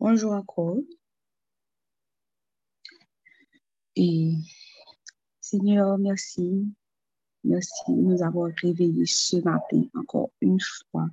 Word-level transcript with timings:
Bonjour 0.00 0.32
encore. 0.32 0.78
Et 3.96 4.32
Seigneur, 5.42 5.98
merci. 5.98 6.72
Merci 7.44 7.82
de 7.86 8.00
nous 8.00 8.22
avoir 8.22 8.50
réveillés 8.62 9.04
ce 9.04 9.36
matin 9.44 9.82
encore 9.94 10.30
une 10.40 10.58
fois. 10.90 11.06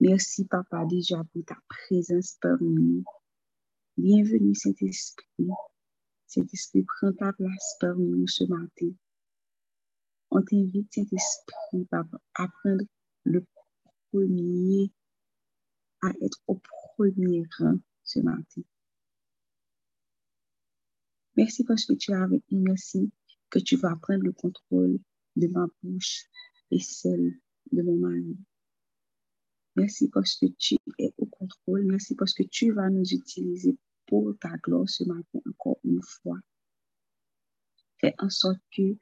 Merci, 0.00 0.44
Papa, 0.44 0.84
déjà 0.84 1.24
pour 1.32 1.42
ta 1.46 1.56
présence 1.66 2.36
parmi 2.42 2.74
nous. 2.74 3.04
Bienvenue, 3.96 4.54
Saint-Esprit. 4.54 5.48
Saint-Esprit, 6.26 6.84
prends 6.98 7.14
ta 7.14 7.32
place 7.32 7.76
parmi 7.80 8.04
nous 8.04 8.28
ce 8.28 8.44
matin. 8.44 8.90
On 10.30 10.42
t'invite, 10.42 10.92
Saint-Esprit, 10.92 11.86
Papa, 11.90 12.18
à 12.34 12.48
prendre 12.48 12.84
le 13.24 13.46
premier, 14.12 14.92
à 16.04 16.10
être 16.20 16.40
au 16.46 16.60
premier 16.96 17.44
rang 17.58 17.78
ce 18.02 18.20
matin. 18.20 18.62
Merci 21.36 21.64
parce 21.64 21.84
que 21.84 21.94
tu 21.94 22.12
es 22.12 22.14
avec 22.14 22.42
nous. 22.50 22.60
Merci 22.62 23.10
que 23.50 23.58
tu 23.58 23.76
vas 23.76 23.96
prendre 23.96 24.22
le 24.22 24.32
contrôle 24.32 24.98
de 25.36 25.48
ma 25.48 25.66
bouche 25.82 26.26
et 26.70 26.78
celle 26.78 27.40
de 27.72 27.82
mon 27.82 27.96
mari. 27.96 28.36
Merci 29.76 30.08
parce 30.08 30.36
que 30.36 30.46
tu 30.58 30.76
es 30.98 31.12
au 31.18 31.26
contrôle. 31.26 31.84
Merci 31.84 32.14
parce 32.14 32.34
que 32.34 32.44
tu 32.44 32.70
vas 32.70 32.90
nous 32.90 33.12
utiliser 33.12 33.76
pour 34.06 34.36
ta 34.38 34.56
gloire 34.58 34.88
ce 34.88 35.04
matin 35.04 35.40
encore 35.48 35.80
une 35.82 36.02
fois. 36.02 36.38
Fais 38.00 38.14
en 38.18 38.30
sorte 38.30 38.60
que 38.76 38.96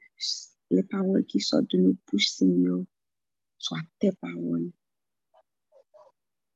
les 0.71 0.83
paroles 0.83 1.25
qui 1.25 1.39
sortent 1.39 1.69
de 1.71 1.77
nos 1.77 1.95
bouches, 2.07 2.29
Seigneur, 2.29 2.83
soient 3.59 3.81
tes 3.99 4.11
paroles 4.13 4.71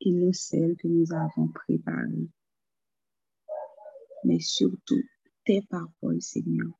et 0.02 0.12
non 0.12 0.34
celles 0.34 0.76
que 0.78 0.88
nous 0.88 1.12
avons 1.14 1.48
préparées. 1.50 2.30
Mais 4.24 4.40
surtout, 4.40 5.04
tes 5.46 5.62
paroles, 5.64 6.22
Seigneur. 6.22 6.72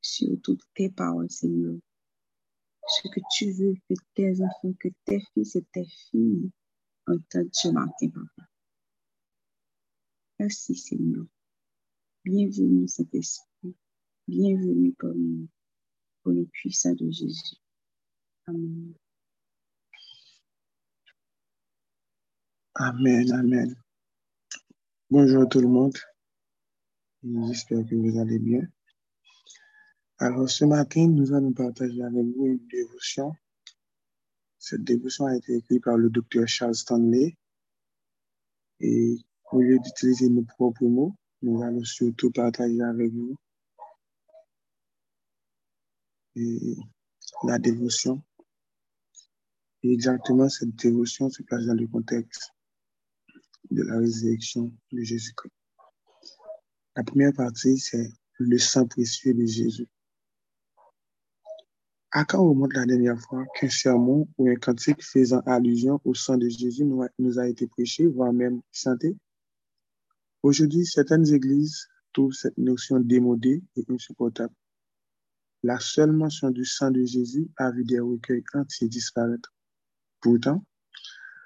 Surtout 0.00 0.58
tes 0.74 0.90
paroles, 0.90 1.30
Seigneur. 1.30 1.78
Ce 2.86 3.08
que 3.08 3.20
tu 3.34 3.50
veux 3.52 3.74
que 3.88 3.94
tes 4.14 4.42
enfants, 4.42 4.74
que 4.78 4.88
tes 5.04 5.20
fils 5.32 5.56
et 5.56 5.64
tes 5.72 5.86
filles 5.86 6.50
entendent 7.06 7.48
ce 7.52 7.68
matin, 7.68 8.08
Papa. 8.10 8.48
Merci, 10.38 10.74
Seigneur. 10.74 11.24
Bienvenue, 12.24 12.88
Saint-Esprit. 12.88 13.74
Bienvenue 14.28 14.92
parmi 14.98 15.28
nous. 15.28 15.48
Pour 16.22 16.32
le 16.32 16.46
puissant 16.46 16.92
de 16.94 17.10
Jésus. 17.10 17.56
Amen. 18.46 18.94
Amen, 22.76 23.30
amen. 23.30 23.76
Bonjour 25.08 25.48
tout 25.48 25.60
le 25.60 25.68
monde. 25.68 25.96
J'espère 27.22 27.86
que 27.86 27.94
vous 27.94 28.18
allez 28.18 28.40
bien. 28.40 28.66
Alors, 30.18 30.50
ce 30.50 30.64
matin, 30.64 31.06
nous 31.06 31.32
allons 31.32 31.52
partager 31.52 32.02
avec 32.02 32.26
vous 32.34 32.46
une 32.46 32.66
dévotion. 32.66 33.32
Cette 34.58 34.82
dévotion 34.82 35.26
a 35.26 35.36
été 35.36 35.54
écrite 35.54 35.84
par 35.84 35.96
le 35.96 36.10
docteur 36.10 36.48
Charles 36.48 36.74
Stanley. 36.74 37.36
Et 38.80 39.18
au 39.52 39.60
lieu 39.60 39.78
d'utiliser 39.78 40.28
nos 40.28 40.42
propres 40.42 40.86
mots, 40.86 41.14
nous 41.42 41.62
allons 41.62 41.84
surtout 41.84 42.32
partager 42.32 42.82
avec 42.82 43.12
vous 43.12 43.36
la 47.44 47.60
dévotion. 47.60 48.20
Et 49.84 49.92
exactement, 49.92 50.48
cette 50.48 50.74
dévotion 50.74 51.30
se 51.30 51.44
place 51.44 51.66
dans 51.66 51.74
le 51.74 51.86
contexte 51.86 52.53
de 53.70 53.82
la 53.82 53.98
résurrection 53.98 54.72
de 54.92 55.02
Jésus-Christ. 55.02 55.52
La 56.96 57.02
première 57.02 57.32
partie, 57.32 57.78
c'est 57.78 58.12
le 58.38 58.58
sang 58.58 58.86
précieux 58.86 59.34
de 59.34 59.44
Jésus. 59.44 59.88
À 62.12 62.24
quand 62.24 62.48
remonte 62.48 62.74
la 62.74 62.86
dernière 62.86 63.20
fois 63.20 63.44
qu'un 63.56 63.68
sermon 63.68 64.28
ou 64.38 64.48
un 64.48 64.54
cantique 64.54 65.02
faisant 65.02 65.40
allusion 65.46 66.00
au 66.04 66.14
sang 66.14 66.36
de 66.36 66.48
Jésus 66.48 66.84
nous 66.84 67.38
a, 67.40 67.48
été 67.48 67.66
prêché, 67.66 68.06
voire 68.06 68.32
même 68.32 68.60
chanté? 68.70 69.16
Aujourd'hui, 70.44 70.86
certaines 70.86 71.26
églises 71.34 71.88
trouvent 72.12 72.32
cette 72.32 72.56
notion 72.56 73.00
démodée 73.00 73.64
et 73.74 73.84
insupportable. 73.88 74.54
La 75.64 75.80
seule 75.80 76.12
mention 76.12 76.50
du 76.50 76.64
sang 76.64 76.92
de 76.92 77.02
Jésus 77.04 77.48
a 77.56 77.72
vu 77.72 77.84
des 77.84 77.98
recueils 77.98 78.44
entiers 78.52 78.88
disparaître. 78.88 79.52
Pourtant, 80.20 80.64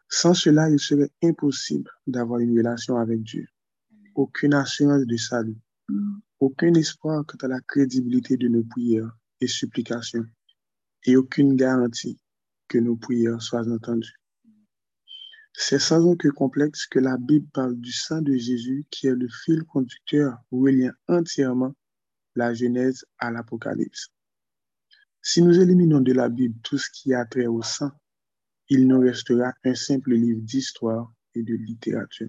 sans 0.08 0.34
cela, 0.34 0.70
il 0.70 0.78
serait 0.78 1.10
impossible 1.22 1.90
d'avoir 2.06 2.40
une 2.40 2.56
relation 2.56 2.96
avec 2.96 3.22
Dieu 3.22 3.46
aucune 4.18 4.54
assurance 4.54 5.06
de 5.06 5.16
salut, 5.16 5.56
aucun 6.40 6.74
espoir 6.74 7.24
quant 7.24 7.38
à 7.46 7.46
la 7.46 7.60
crédibilité 7.60 8.36
de 8.36 8.48
nos 8.48 8.64
prières 8.64 9.16
et 9.40 9.46
supplications, 9.46 10.26
et 11.04 11.16
aucune 11.16 11.54
garantie 11.54 12.18
que 12.66 12.78
nos 12.78 12.96
prières 12.96 13.40
soient 13.40 13.68
entendues. 13.68 14.20
C'est 15.52 15.78
sans 15.78 16.04
aucun 16.04 16.30
complexe 16.30 16.86
que 16.86 16.98
la 16.98 17.16
Bible 17.16 17.46
parle 17.52 17.76
du 17.76 17.92
sang 17.92 18.20
de 18.20 18.34
Jésus 18.34 18.86
qui 18.90 19.06
est 19.06 19.14
le 19.14 19.28
fil 19.28 19.62
conducteur 19.62 20.36
reliant 20.50 20.92
entièrement 21.06 21.74
la 22.34 22.52
Genèse 22.54 23.04
à 23.18 23.30
l'Apocalypse. 23.30 24.08
Si 25.22 25.42
nous 25.42 25.60
éliminons 25.60 26.00
de 26.00 26.12
la 26.12 26.28
Bible 26.28 26.58
tout 26.64 26.78
ce 26.78 26.90
qui 26.92 27.14
a 27.14 27.24
trait 27.24 27.46
au 27.46 27.62
sang, 27.62 27.92
il 28.68 28.86
nous 28.86 29.00
restera 29.00 29.54
un 29.64 29.74
simple 29.74 30.14
livre 30.14 30.40
d'histoire 30.42 31.12
et 31.34 31.42
de 31.42 31.54
littérature. 31.54 32.28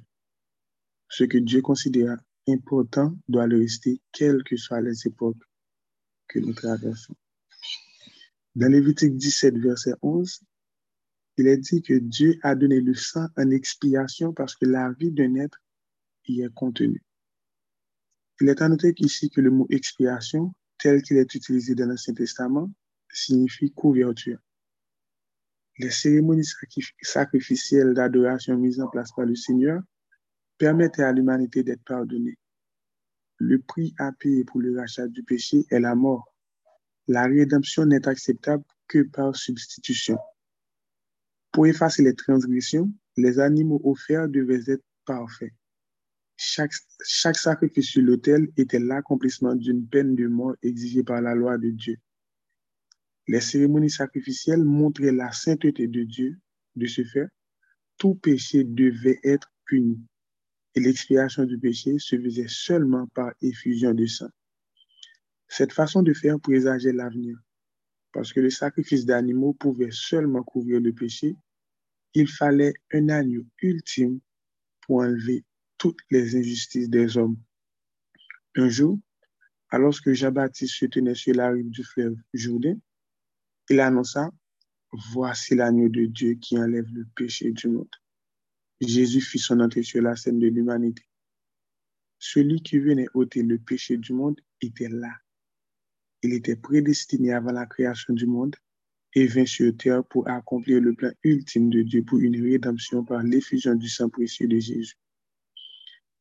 Ce 1.09 1.23
que 1.23 1.37
Dieu 1.37 1.61
considère 1.61 2.17
important 2.47 3.17
doit 3.27 3.47
le 3.47 3.59
rester, 3.59 4.01
quelles 4.11 4.43
que 4.43 4.55
soient 4.55 4.81
les 4.81 5.05
époques 5.05 5.43
que 6.27 6.39
nous 6.39 6.53
traversons. 6.53 7.15
Dans 8.55 8.71
Lévitique 8.71 9.17
17, 9.17 9.57
verset 9.57 9.93
11, 10.01 10.41
il 11.37 11.47
est 11.47 11.57
dit 11.57 11.81
que 11.81 11.93
Dieu 11.93 12.39
a 12.43 12.55
donné 12.55 12.81
le 12.81 12.93
sang 12.93 13.27
en 13.37 13.49
expiation 13.49 14.33
parce 14.33 14.55
que 14.55 14.65
la 14.65 14.91
vie 14.91 15.11
d'un 15.11 15.35
être 15.35 15.59
y 16.27 16.41
est 16.41 16.53
contenue. 16.53 17.03
Il 18.41 18.49
est 18.49 18.61
à 18.61 18.69
noter 18.69 18.93
ici 18.97 19.29
que 19.29 19.41
le 19.41 19.51
mot 19.51 19.67
expiation, 19.69 20.53
tel 20.77 21.01
qu'il 21.01 21.17
est 21.17 21.33
utilisé 21.35 21.75
dans 21.75 21.87
l'Ancien 21.87 22.13
Testament, 22.13 22.71
signifie 23.11 23.71
couverture. 23.71 24.39
Les 25.79 25.89
cérémonies 25.89 26.47
sacrificielles 27.01 27.93
d'adoration 27.93 28.57
mises 28.57 28.81
en 28.81 28.89
place 28.89 29.13
par 29.13 29.25
le 29.25 29.35
Seigneur 29.35 29.81
permettait 30.57 31.03
à 31.03 31.13
l'humanité 31.13 31.63
d'être 31.63 31.83
pardonnée. 31.85 32.37
Le 33.37 33.59
prix 33.59 33.95
à 33.97 34.11
payer 34.11 34.43
pour 34.43 34.59
le 34.59 34.77
rachat 34.77 35.07
du 35.07 35.23
péché 35.23 35.65
est 35.69 35.79
la 35.79 35.95
mort. 35.95 36.35
La 37.07 37.23
rédemption 37.23 37.85
n'est 37.85 38.09
acceptable 38.09 38.65
que 38.89 39.03
par 39.03 39.33
substitution. 39.37 40.17
Pour 41.53 41.65
effacer 41.65 42.03
les 42.03 42.13
transgressions, 42.13 42.91
les 43.15 43.39
animaux 43.39 43.79
offerts 43.85 44.27
devaient 44.27 44.69
être 44.69 44.83
parfaits. 45.05 45.53
Chaque, 46.35 46.73
chaque 47.05 47.37
sacrifice 47.37 47.85
sur 47.85 48.01
l'autel 48.01 48.49
était 48.57 48.79
l'accomplissement 48.79 49.55
d'une 49.55 49.87
peine 49.87 50.15
de 50.15 50.27
mort 50.27 50.55
exigée 50.61 51.03
par 51.03 51.21
la 51.21 51.35
loi 51.35 51.57
de 51.57 51.69
Dieu. 51.69 51.97
Les 53.29 53.41
cérémonies 53.41 53.91
sacrificielles 53.91 54.63
montraient 54.63 55.11
la 55.11 55.31
sainteté 55.31 55.87
de 55.87 56.03
Dieu. 56.03 56.39
De 56.75 56.87
ce 56.87 57.03
fait, 57.03 57.27
tout 57.97 58.15
péché 58.15 58.63
devait 58.63 59.19
être 59.23 59.51
puni 59.65 60.01
et 60.73 60.79
l'expiation 60.79 61.43
du 61.43 61.59
péché 61.59 61.99
se 61.99 62.19
faisait 62.19 62.47
seulement 62.47 63.05
par 63.13 63.31
effusion 63.43 63.93
de 63.93 64.07
sang. 64.07 64.29
Cette 65.47 65.73
façon 65.73 66.01
de 66.01 66.11
faire 66.11 66.39
présageait 66.39 66.91
l'avenir, 66.91 67.37
parce 68.13 68.33
que 68.33 68.39
le 68.39 68.49
sacrifice 68.49 69.05
d'animaux 69.05 69.53
pouvait 69.53 69.91
seulement 69.91 70.41
couvrir 70.41 70.81
le 70.81 70.91
péché, 70.91 71.35
il 72.15 72.27
fallait 72.27 72.73
un 72.93 73.09
agneau 73.09 73.45
ultime 73.61 74.19
pour 74.81 75.01
enlever 75.01 75.45
toutes 75.77 75.99
les 76.09 76.35
injustices 76.35 76.89
des 76.89 77.15
hommes. 77.15 77.37
Un 78.55 78.69
jour, 78.69 78.97
alors 79.69 79.93
que 80.01 80.15
Jean-Baptiste 80.15 80.73
se 80.73 80.85
tenait 80.87 81.13
sur 81.13 81.35
la 81.35 81.51
rive 81.51 81.69
du 81.69 81.83
fleuve 81.83 82.15
Jourdain, 82.33 82.75
il 83.69 83.79
annonça, 83.79 84.31
Voici 84.91 85.53
l'agneau 85.53 85.87
de 85.87 86.05
Dieu 86.05 86.33
qui 86.33 86.57
enlève 86.57 86.87
le 86.91 87.05
péché 87.15 87.51
du 87.51 87.67
monde. 87.67 87.91
Jésus 88.81 89.21
fit 89.21 89.37
son 89.37 89.59
entrée 89.59 89.83
sur 89.83 90.01
la 90.01 90.15
scène 90.15 90.39
de 90.39 90.47
l'humanité. 90.47 91.03
Celui 92.17 92.61
qui 92.63 92.79
venait 92.79 93.05
ôter 93.13 93.43
le 93.43 93.59
péché 93.59 93.97
du 93.97 94.13
monde 94.13 94.41
était 94.61 94.89
là. 94.89 95.13
Il 96.23 96.33
était 96.33 96.55
prédestiné 96.55 97.33
avant 97.33 97.51
la 97.51 97.67
création 97.67 98.15
du 98.15 98.25
monde 98.25 98.55
et 99.13 99.27
vint 99.27 99.45
sur 99.45 99.75
terre 99.77 100.03
pour 100.03 100.27
accomplir 100.27 100.81
le 100.81 100.93
plan 100.95 101.11
ultime 101.23 101.69
de 101.69 101.83
Dieu 101.83 102.03
pour 102.03 102.17
une 102.17 102.41
rédemption 102.41 103.05
par 103.05 103.21
l'effusion 103.21 103.75
du 103.75 103.87
sang 103.87 104.09
précieux 104.09 104.47
de 104.47 104.57
Jésus. 104.57 104.95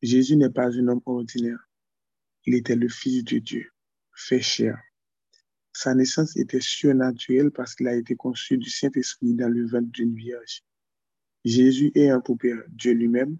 Jésus 0.01 0.35
n'est 0.35 0.51
pas 0.51 0.77
un 0.77 0.87
homme 0.87 1.01
ordinaire. 1.05 1.67
Il 2.45 2.53
était 2.53 2.75
le 2.75 2.87
Fils 2.87 3.23
de 3.23 3.39
Dieu, 3.39 3.71
fait 4.15 4.41
chair. 4.41 4.79
Sa 5.81 5.95
naissance 5.95 6.35
était 6.35 6.59
surnaturelle 6.59 7.51
parce 7.51 7.73
qu'il 7.73 7.87
a 7.87 7.95
été 7.95 8.13
conçu 8.13 8.57
du 8.57 8.69
Saint-Esprit 8.69 9.33
dans 9.33 9.47
le 9.47 9.65
ventre 9.65 9.89
d'une 9.93 10.13
vierge. 10.13 10.61
Jésus 11.45 11.93
ayant 11.95 12.19
pour 12.19 12.37
Père 12.37 12.61
Dieu 12.67 12.91
lui-même, 12.91 13.37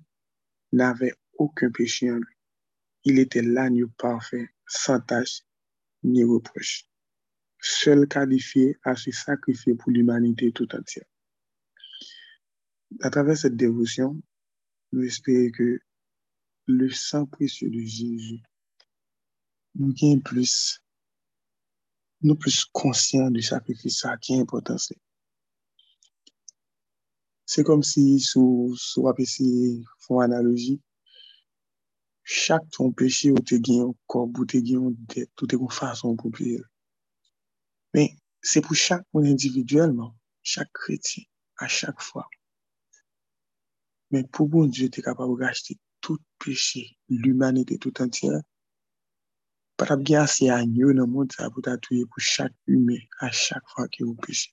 n'avait 0.71 1.11
aucun 1.37 1.69
péché 1.69 2.09
en 2.09 2.15
lui. 2.15 2.35
Il 3.03 3.19
était 3.19 3.41
l'agneau 3.41 3.89
parfait, 3.97 4.51
sans 4.65 5.01
tâche 5.01 5.41
ni 6.03 6.23
reproche, 6.23 6.85
seul 7.59 8.07
qualifié 8.07 8.77
à 8.83 8.95
se 8.95 9.11
sacrifier 9.11 9.75
pour 9.75 9.91
l'humanité 9.91 10.53
tout 10.53 10.73
entière. 10.73 11.07
À 13.01 13.09
travers 13.09 13.37
cette 13.37 13.57
dévotion, 13.57 14.17
nous 14.93 15.03
espérons 15.03 15.51
que 15.51 15.81
le 16.67 16.89
sang 16.89 17.25
précieux 17.25 17.69
de 17.69 17.81
Jésus 17.81 18.41
nous 19.75 19.91
gagne 19.91 20.21
plus, 20.21 20.81
nou 22.25 22.35
plus 22.35 22.65
konsyant 22.75 23.31
di 23.35 23.43
sakrifisa 23.45 24.15
ki 24.23 24.41
impotansi. 24.43 24.95
Se 27.49 27.63
kom 27.65 27.81
si 27.81 28.19
sou, 28.21 28.75
sou 28.77 29.07
apesi 29.09 29.47
fon 30.03 30.21
analogi, 30.21 30.75
chak 32.23 32.67
ton 32.75 32.91
peche 32.93 33.31
ou 33.33 33.41
te 33.41 33.57
genyon 33.57 33.95
kob 34.05 34.37
ou 34.37 34.45
te 34.45 34.59
genyon 34.61 34.93
det, 35.09 35.25
ou 35.41 35.49
te 35.49 35.57
kon 35.57 35.71
fason 35.73 36.19
pou 36.19 36.29
pi 36.35 36.59
el. 36.59 36.65
Men, 37.97 38.11
se 38.45 38.61
pou 38.61 38.77
chak 38.77 39.07
moun 39.09 39.25
individuelman, 39.31 40.11
chak 40.45 40.69
kreti, 40.77 41.25
a 41.57 41.65
chak 41.65 42.03
fwa. 42.05 42.27
Men 44.13 44.27
pou 44.29 44.45
bon, 44.45 44.69
je 44.69 44.91
te 44.93 45.01
kapab 45.05 45.31
ou 45.31 45.39
gachete 45.39 45.79
tout 46.05 46.21
peche, 46.37 46.85
l'humanite 47.09 47.79
tout 47.81 47.97
entier, 48.05 48.37
Pas 49.79 49.95
bien 49.95 50.23
assez 50.23 50.49
agneau 50.49 50.91
dans 50.91 51.05
le 51.05 51.07
monde, 51.07 51.31
pour 51.53 51.63
tuer 51.79 52.05
pour 52.05 52.19
chaque 52.19 52.53
humain, 52.67 52.99
à 53.21 53.31
chaque 53.31 53.63
fois 53.69 53.85
a 53.85 54.03
un 54.03 54.13
péché. 54.15 54.51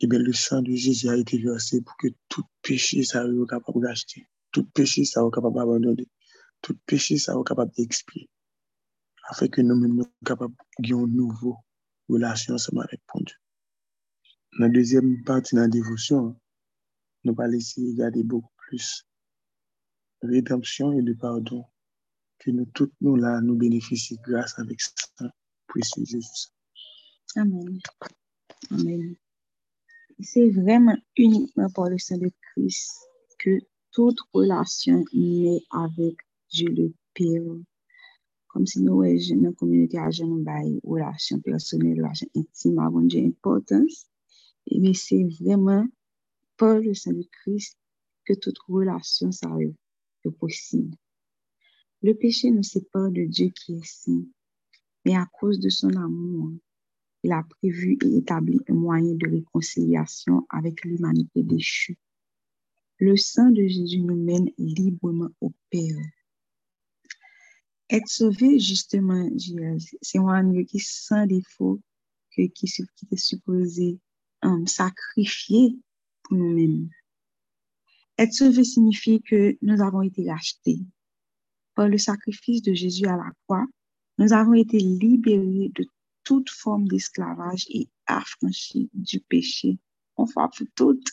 Et 0.00 0.06
bien, 0.06 0.18
le 0.18 0.34
sang 0.34 0.60
de 0.60 0.74
Jésus 0.74 1.08
a 1.08 1.16
été 1.16 1.38
versé 1.38 1.80
pour 1.80 1.96
que 1.96 2.08
tout 2.28 2.44
péché, 2.60 3.02
soit 3.02 3.24
capable 3.48 3.80
de 3.80 3.86
racheter. 3.86 4.26
Tout 4.52 4.66
péché, 4.74 5.06
soit 5.06 5.30
capable 5.30 5.56
d'abandonner. 5.56 6.06
Tout 6.60 6.76
péché, 6.84 7.16
soit 7.16 7.42
capable 7.44 7.72
d'expier. 7.78 8.28
Afin 9.30 9.48
que 9.48 9.62
nous-mêmes, 9.62 9.94
nous 9.94 10.04
capables 10.22 10.54
d'avoir 10.78 11.06
une 11.06 11.16
nouvelle 11.16 11.54
relation 12.10 12.56
avec 12.56 13.00
Dieu. 13.14 13.36
Dans 14.58 14.66
la 14.66 14.68
deuxième 14.68 15.24
partie 15.24 15.54
de 15.54 15.60
la 15.62 15.68
dévotion, 15.68 16.38
nous 17.24 17.34
allons 17.38 17.54
essayer 17.54 17.86
de 17.86 17.92
regarder 17.92 18.22
beaucoup 18.22 18.52
plus 18.58 19.06
rédemption 20.20 20.92
et 20.92 21.00
le 21.00 21.16
pardon 21.16 21.64
que 22.38 22.50
nous 22.50 22.66
tous 22.66 22.90
nous 23.00 23.16
nous 23.16 23.56
bénéficions 23.56 24.16
grâce 24.22 24.58
avec 24.58 24.80
ça 24.80 25.30
précieux 25.66 26.04
Jésus. 26.04 26.48
Amen. 27.36 27.78
Amen 28.70 29.16
c'est 30.20 30.50
vraiment 30.50 30.96
uniquement 31.16 31.70
par 31.70 31.88
le 31.90 31.98
sang 31.98 32.18
de 32.18 32.30
Christ 32.52 32.92
que 33.38 33.58
toute 33.92 34.18
relation 34.32 35.04
naît 35.12 35.62
avec 35.70 36.16
Dieu 36.50 36.68
le 36.68 36.92
Père. 37.14 37.42
Comme 38.48 38.66
si 38.66 38.80
nous, 38.80 39.02
dans 39.02 39.42
la 39.42 39.52
communauté, 39.52 39.98
avons 39.98 40.38
une 40.38 40.80
relation 40.82 41.38
personnelle, 41.40 41.98
relation 41.98 42.26
intime 42.34 42.78
avant 42.78 43.02
Dieu 43.02 43.24
importance. 43.24 44.06
Mais 44.70 44.94
c'est 44.94 45.24
vraiment 45.40 45.86
par 46.56 46.78
le 46.78 46.94
sang 46.94 47.12
de 47.12 47.24
Christ 47.30 47.76
que 48.24 48.34
toute 48.34 48.58
relation 48.66 49.30
est 49.30 50.30
possible. 50.38 50.96
Le 52.02 52.14
péché 52.14 52.50
ne 52.50 52.62
sépare 52.62 53.10
de 53.10 53.24
Dieu 53.24 53.48
qui 53.48 53.74
est 53.74 53.84
saint, 53.84 54.24
mais 55.04 55.16
à 55.16 55.26
cause 55.32 55.58
de 55.58 55.68
son 55.68 55.90
amour, 55.96 56.52
il 57.24 57.32
a 57.32 57.42
prévu 57.42 57.98
et 58.04 58.16
établi 58.18 58.60
un 58.68 58.74
moyen 58.74 59.14
de 59.14 59.28
réconciliation 59.28 60.46
avec 60.50 60.84
l'humanité 60.84 61.42
déchue. 61.42 61.98
Le 62.98 63.16
sang 63.16 63.50
de 63.50 63.66
Jésus 63.66 64.00
nous 64.00 64.16
mène 64.16 64.50
librement 64.58 65.30
au 65.40 65.52
Père. 65.70 65.96
Être 67.90 68.08
sauvé, 68.08 68.58
justement, 68.58 69.28
c'est 70.02 70.18
un 70.18 70.64
qui 70.64 70.78
sans 70.78 71.26
défaut, 71.26 71.80
qui, 72.30 72.52
est 73.12 73.16
supposé 73.16 73.98
um, 74.42 74.66
sacrifier 74.66 75.76
pour 76.22 76.36
nous-mêmes. 76.36 76.90
Être 78.18 78.32
sauvé 78.32 78.62
signifie 78.62 79.22
que 79.22 79.56
nous 79.62 79.80
avons 79.80 80.02
été 80.02 80.30
rachetés. 80.30 80.80
Par 81.78 81.88
le 81.88 81.96
sacrifice 81.96 82.60
de 82.62 82.74
Jésus 82.74 83.06
à 83.06 83.16
la 83.16 83.30
croix, 83.44 83.64
nous 84.18 84.32
avons 84.32 84.54
été 84.54 84.78
libérés 84.80 85.70
de 85.76 85.86
toute 86.24 86.50
forme 86.50 86.88
d'esclavage 86.88 87.66
et 87.68 87.86
affranchis 88.04 88.90
du 88.94 89.20
péché. 89.20 89.78
On 90.16 90.26
pour 90.26 90.50
toutes. 90.74 91.08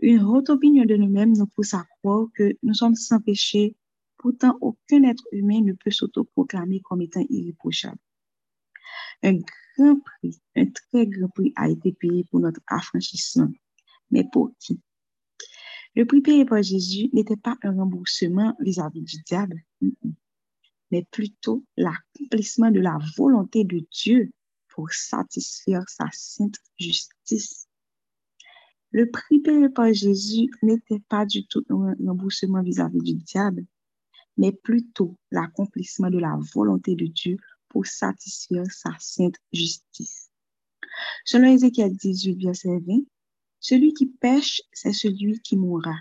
Une 0.00 0.22
haute 0.22 0.48
opinion 0.48 0.86
de 0.86 0.96
nous-mêmes 0.96 1.36
nous 1.36 1.46
pousse 1.46 1.74
à 1.74 1.84
croire 1.84 2.28
que 2.34 2.56
nous 2.62 2.72
sommes 2.72 2.94
sans 2.94 3.20
péché. 3.20 3.76
Pourtant, 4.16 4.56
aucun 4.62 5.02
être 5.02 5.26
humain 5.30 5.60
ne 5.60 5.74
peut 5.74 5.90
s'autoproclamer 5.90 6.80
comme 6.80 7.02
étant 7.02 7.26
irréprochable. 7.28 8.00
Un 9.22 9.40
grand 9.76 10.00
prix, 10.00 10.40
un 10.56 10.70
très 10.70 11.06
grand 11.06 11.28
prix 11.28 11.52
a 11.56 11.68
été 11.68 11.92
payé 11.92 12.24
pour 12.30 12.40
notre 12.40 12.62
affranchissement. 12.66 13.52
Mais 14.10 14.24
pour 14.24 14.52
qui? 14.58 14.80
Le 15.96 16.04
prix 16.04 16.20
payé 16.20 16.44
par 16.44 16.62
Jésus 16.62 17.08
n'était 17.12 17.36
pas 17.36 17.56
un 17.62 17.72
remboursement 17.72 18.56
vis-à-vis 18.60 19.02
du 19.02 19.22
diable 19.22 19.62
mais 20.94 21.04
plutôt 21.10 21.64
l'accomplissement 21.76 22.70
de 22.70 22.78
la 22.78 22.96
volonté 23.16 23.64
de 23.64 23.84
Dieu 23.90 24.30
pour 24.68 24.92
satisfaire 24.92 25.82
sa 25.88 26.06
sainte 26.12 26.56
justice. 26.78 27.66
Le 28.92 29.10
prix 29.10 29.40
payé 29.40 29.68
par 29.68 29.92
Jésus 29.92 30.48
n'était 30.62 31.00
pas 31.08 31.26
du 31.26 31.48
tout 31.48 31.64
un 31.68 31.94
remboursement 31.94 32.62
vis-à-vis 32.62 33.02
du 33.02 33.14
diable, 33.14 33.66
mais 34.36 34.52
plutôt 34.52 35.16
l'accomplissement 35.32 36.10
de 36.10 36.18
la 36.18 36.38
volonté 36.54 36.94
de 36.94 37.06
Dieu 37.06 37.38
pour 37.68 37.86
satisfaire 37.86 38.70
sa 38.70 38.90
sainte 39.00 39.40
justice. 39.52 40.30
Selon 41.24 41.48
Ézéchiel 41.48 41.92
18, 41.96 42.40
verset 42.40 42.78
20, 42.86 43.00
celui 43.64 43.94
qui 43.94 44.04
pêche, 44.04 44.60
c'est 44.74 44.92
celui 44.92 45.40
qui 45.40 45.56
mourra. 45.56 45.96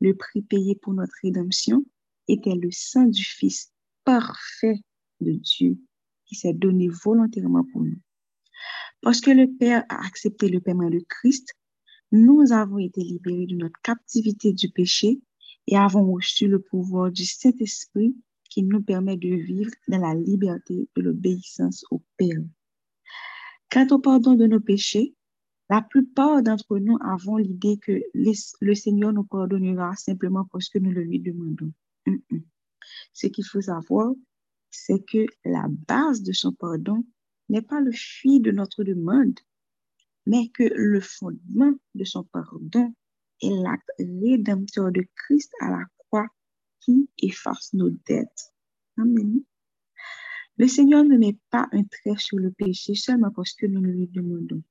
Le 0.00 0.16
prix 0.16 0.42
payé 0.42 0.74
pour 0.74 0.94
notre 0.94 1.14
rédemption 1.22 1.84
était 2.26 2.56
le 2.56 2.72
sang 2.72 3.04
du 3.04 3.22
Fils 3.22 3.72
parfait 4.02 4.80
de 5.20 5.30
Dieu 5.30 5.78
qui 6.24 6.34
s'est 6.34 6.54
donné 6.54 6.88
volontairement 6.88 7.64
pour 7.72 7.84
nous. 7.84 8.00
Parce 9.00 9.20
que 9.20 9.30
le 9.30 9.46
Père 9.46 9.84
a 9.88 10.04
accepté 10.04 10.48
le 10.48 10.60
paiement 10.60 10.90
de 10.90 10.98
Christ, 11.08 11.54
nous 12.10 12.50
avons 12.50 12.78
été 12.78 13.00
libérés 13.00 13.46
de 13.46 13.54
notre 13.54 13.80
captivité 13.84 14.52
du 14.52 14.68
péché 14.68 15.20
et 15.68 15.76
avons 15.76 16.10
reçu 16.14 16.48
le 16.48 16.60
pouvoir 16.60 17.12
du 17.12 17.24
Saint-Esprit 17.24 18.16
qui 18.50 18.64
nous 18.64 18.82
permet 18.82 19.16
de 19.16 19.36
vivre 19.36 19.70
dans 19.86 19.98
la 19.98 20.14
liberté 20.14 20.88
de 20.96 21.02
l'obéissance 21.02 21.84
au 21.92 22.02
Père. 22.16 22.42
Quant 23.70 23.86
au 23.92 24.00
pardon 24.00 24.34
de 24.34 24.48
nos 24.48 24.60
péchés, 24.60 25.14
la 25.68 25.82
plupart 25.82 26.42
d'entre 26.42 26.78
nous 26.78 26.98
avons 27.02 27.36
l'idée 27.38 27.78
que 27.78 28.00
le 28.14 28.74
Seigneur 28.74 29.12
nous 29.12 29.24
pardonnera 29.24 29.96
simplement 29.96 30.44
parce 30.52 30.68
que 30.68 30.78
nous 30.78 30.92
le 30.92 31.02
lui 31.02 31.20
demandons. 31.20 31.72
Ce 33.12 33.26
qu'il 33.26 33.44
faut 33.44 33.62
savoir, 33.62 34.12
c'est 34.70 35.04
que 35.04 35.26
la 35.44 35.66
base 35.68 36.22
de 36.22 36.32
son 36.32 36.52
pardon 36.52 37.04
n'est 37.48 37.62
pas 37.62 37.80
le 37.80 37.92
fruit 37.92 38.40
de 38.40 38.52
notre 38.52 38.84
demande, 38.84 39.38
mais 40.26 40.48
que 40.48 40.64
le 40.64 41.00
fondement 41.00 41.74
de 41.94 42.04
son 42.04 42.24
pardon 42.24 42.94
est 43.42 43.50
l'acte 43.50 43.90
rédempteur 43.98 44.92
de 44.92 45.06
Christ 45.14 45.52
à 45.60 45.70
la 45.70 45.84
croix 45.98 46.28
qui 46.80 47.08
efface 47.18 47.72
nos 47.74 47.90
dettes. 47.90 48.52
Amen. 48.98 49.42
Le 50.58 50.68
Seigneur 50.68 51.04
ne 51.04 51.16
met 51.16 51.38
pas 51.50 51.68
un 51.72 51.84
trait 51.84 52.16
sur 52.18 52.38
le 52.38 52.50
péché 52.50 52.94
seulement 52.94 53.30
parce 53.30 53.52
que 53.52 53.66
nous 53.66 53.82
lui 53.82 54.06
demandons. 54.06 54.62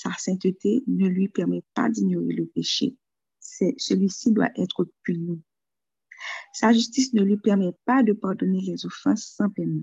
Sa 0.00 0.12
sainteté 0.16 0.84
ne 0.86 1.08
lui 1.08 1.26
permet 1.26 1.64
pas 1.74 1.88
d'ignorer 1.88 2.32
le 2.32 2.46
péché. 2.46 2.96
Celui-ci 3.40 4.30
doit 4.30 4.52
être 4.54 4.88
puni. 5.02 5.42
Sa 6.52 6.72
justice 6.72 7.12
ne 7.14 7.22
lui 7.22 7.36
permet 7.36 7.72
pas 7.84 8.04
de 8.04 8.12
pardonner 8.12 8.60
les 8.60 8.86
offenses 8.86 9.34
sans 9.36 9.50
paiement. 9.50 9.82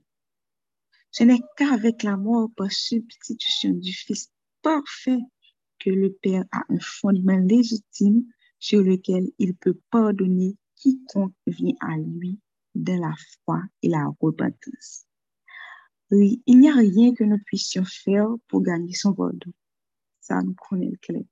Ce 1.11 1.25
n'est 1.25 1.41
qu'avec 1.57 2.03
la 2.03 2.15
mort 2.15 2.49
par 2.55 2.71
substitution 2.71 3.71
du 3.71 3.91
Fils 3.91 4.31
parfait 4.61 5.19
que 5.79 5.89
le 5.89 6.13
Père 6.13 6.45
a 6.53 6.61
un 6.69 6.79
fondement 6.79 7.37
légitime 7.39 8.23
sur 8.57 8.81
lequel 8.81 9.29
il 9.37 9.53
peut 9.57 9.77
pardonner 9.91 10.55
quiconque 10.77 11.35
vient 11.45 11.75
à 11.81 11.97
lui 11.97 12.39
de 12.73 12.93
la 12.93 13.13
foi 13.43 13.61
et 13.81 13.89
la 13.89 14.07
repentance. 14.21 15.07
Oui, 16.09 16.41
il 16.45 16.59
n'y 16.59 16.69
a 16.69 16.75
rien 16.75 17.13
que 17.13 17.25
nous 17.25 17.39
puissions 17.45 17.83
faire 17.83 18.29
pour 18.47 18.61
gagner 18.61 18.93
son 18.93 19.13
pardon. 19.13 19.51
Ça 20.25 20.41
nous 20.41 20.55
connaît 20.55 20.89
le 20.89 20.97
clair. 20.97 21.23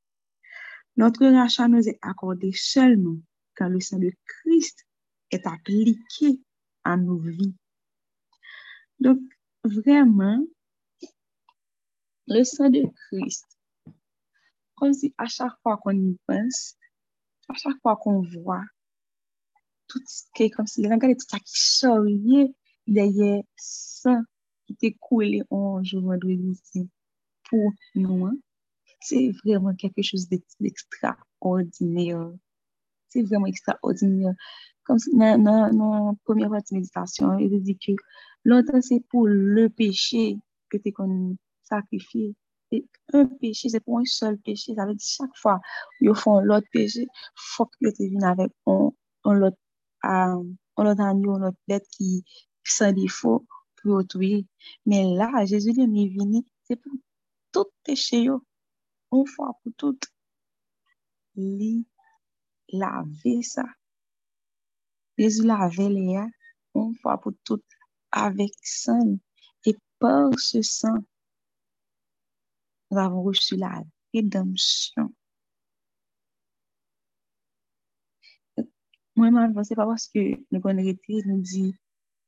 Notre 0.97 1.25
rachat 1.25 1.67
nous 1.67 1.87
est 1.89 1.97
accordé 2.03 2.51
seulement 2.53 3.17
quand 3.55 3.67
le 3.67 3.79
sang 3.79 3.97
de 3.97 4.11
Christ 4.25 4.85
est 5.31 5.47
appliqué 5.47 6.39
à 6.83 6.95
nos 6.95 7.17
vies. 7.17 7.55
Donc, 8.99 9.19
vraiment, 9.63 10.45
le 12.27 12.43
sang 12.43 12.69
de 12.69 12.83
Christ 13.07 13.47
comme 14.75 14.93
si 14.93 15.13
à 15.17 15.25
chaque 15.25 15.57
fois 15.61 15.77
qu'on 15.77 15.91
y 15.91 16.17
pense, 16.27 16.75
à 17.47 17.53
chaque 17.53 17.79
fois 17.81 17.95
qu'on 17.95 18.21
voit, 18.21 18.63
tout 19.87 20.01
ce 20.05 20.23
qui 20.35 20.43
est 20.43 20.49
comme 20.49 20.67
si, 20.67 20.83
regardez 20.83 21.15
tout 21.15 21.25
ça 21.27 21.39
qui 21.39 21.55
charriait 21.55 22.53
derrière 22.85 23.43
ça 23.55 24.19
qui 24.65 24.73
était 24.73 24.97
coulé 24.99 25.41
en 25.49 25.83
jour 25.83 26.01
vendredi 26.01 26.89
pour 27.49 27.71
nous. 27.95 28.25
Hein. 28.25 28.35
C'est 29.03 29.31
vraiment 29.43 29.75
quelque 29.75 30.01
chose 30.01 30.27
d'extraordinaire. 30.59 32.31
C'est 33.09 33.23
vraiment 33.23 33.47
extraordinaire. 33.47 34.33
Comme 34.83 34.97
dans 35.17 35.37
la 35.37 36.13
première 36.23 36.49
partie 36.49 36.73
de 36.73 36.79
méditation, 36.79 37.37
il 37.37 37.61
dit 37.61 37.77
que 37.77 37.91
l'autre, 38.43 38.79
c'est 38.81 39.03
pour 39.09 39.27
le 39.27 39.69
péché 39.69 40.37
que 40.69 40.77
tu 40.77 40.89
es 40.89 40.93
sacrifié. 41.63 42.35
Un 43.13 43.25
péché, 43.25 43.69
c'est 43.69 43.81
pour 43.81 43.99
un 43.99 44.05
seul 44.05 44.37
péché. 44.39 44.73
Ça 44.75 44.85
veut 44.85 44.95
dire 44.95 45.05
chaque 45.05 45.35
fois 45.35 45.59
qu'ils 45.99 46.15
font 46.15 46.39
l'autre 46.39 46.67
péché, 46.71 47.01
il 47.01 47.09
faut 47.35 47.65
que 47.65 47.89
tu 47.91 48.09
viennes 48.09 48.23
avec 48.23 48.51
un, 48.65 48.89
un 49.25 49.41
autre, 49.43 49.57
agneau, 50.01 51.35
un 51.35 51.47
autre 51.47 51.57
bête 51.67 51.87
qui 51.91 52.23
sans 52.63 52.93
défaut 52.93 53.45
pour 53.81 53.95
autrui. 53.95 54.47
Mais 54.85 55.03
là, 55.03 55.45
Jésus 55.45 55.69
est 55.71 55.85
venu, 55.85 56.43
c'est 56.63 56.77
pour 56.77 56.93
tout 57.51 57.65
péché, 57.83 58.27
une 59.13 59.27
fois 59.27 59.57
pour 59.63 59.71
toutes. 59.77 60.07
Il 61.35 61.85
laver 62.69 63.41
ça. 63.43 63.63
Jésus 65.17 65.43
lavait 65.43 65.89
les 65.89 66.19
une 66.75 66.95
fois 67.01 67.19
pour 67.19 67.33
toutes 67.43 67.63
avec 68.11 68.51
sang. 68.63 69.17
Et 69.65 69.77
par 69.99 70.29
ce 70.37 70.61
sang, 70.61 70.97
nous 72.91 72.97
avons 72.97 73.23
reçu 73.23 73.55
la 73.55 73.83
rédemption. 74.13 75.13
Moi, 79.15 79.29
c'est 79.63 79.75
pas 79.75 79.85
parce 79.85 80.07
que 80.07 80.19
le 80.19 80.59
bon 80.59 80.75
nous 80.75 81.41
dit, 81.41 81.75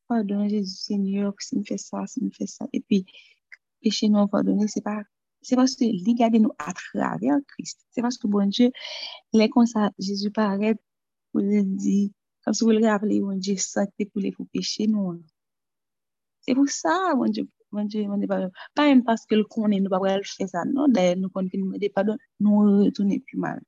pardonne 0.07 0.47
Jésus 0.47 0.75
Seigneur, 0.75 1.33
si 1.39 1.57
nous 1.57 1.65
fait 1.65 1.77
ça, 1.77 2.05
si 2.05 2.23
nous 2.23 2.31
fait 2.31 2.47
ça. 2.47 2.65
Et 2.73 2.81
puis, 2.81 3.05
péché 3.81 4.07
nous 4.07 4.27
pardonner, 4.27 4.67
c'est 4.67 4.83
pas, 4.83 5.03
c'est 5.45 5.55
parce 5.55 5.75
que 5.75 5.83
il 5.85 6.15
garde 6.15 6.35
nous 6.35 6.51
à 6.57 6.73
travers 6.73 7.37
Christ. 7.47 7.85
C'est 7.91 8.01
parce 8.01 8.17
que 8.17 8.27
bon 8.27 8.47
Dieu, 8.49 8.71
les 9.33 9.49
comme 9.49 9.65
Jésus 9.99 10.31
paraît 10.31 10.75
pour 11.31 11.41
le 11.41 11.63
dire, 11.63 12.09
comme 12.43 12.53
si 12.53 12.63
vous 12.63 12.71
le 12.71 12.85
rappelez, 12.85 13.21
bon 13.21 13.37
Dieu, 13.37 13.55
santé 13.57 14.05
pour 14.05 14.21
les 14.21 14.33
péchés, 14.51 14.87
nous. 14.87 15.21
C'est 16.41 16.55
pour 16.55 16.67
ça, 16.67 17.13
bon 17.15 17.29
Dieu, 17.29 17.47
bon 17.71 17.85
Dieu, 17.85 18.05
bon 18.05 18.17
Dieu, 18.17 18.27
pardon. 18.27 18.49
Pas 18.73 18.85
même 18.85 19.03
parce 19.03 19.25
que 19.25 19.35
le 19.35 19.43
connaît, 19.43 19.79
nous 19.79 19.89
pas 19.89 20.17
le 20.17 20.23
faire 20.23 20.49
ça, 20.49 20.65
non. 20.65 20.87
D'ailleurs, 20.87 21.17
nous 21.17 21.29
nous 21.35 21.49
demander 21.49 21.89
pardon, 21.89 22.17
nous 22.39 22.83
retourner 22.83 23.19
plus 23.19 23.37
mal. 23.37 23.61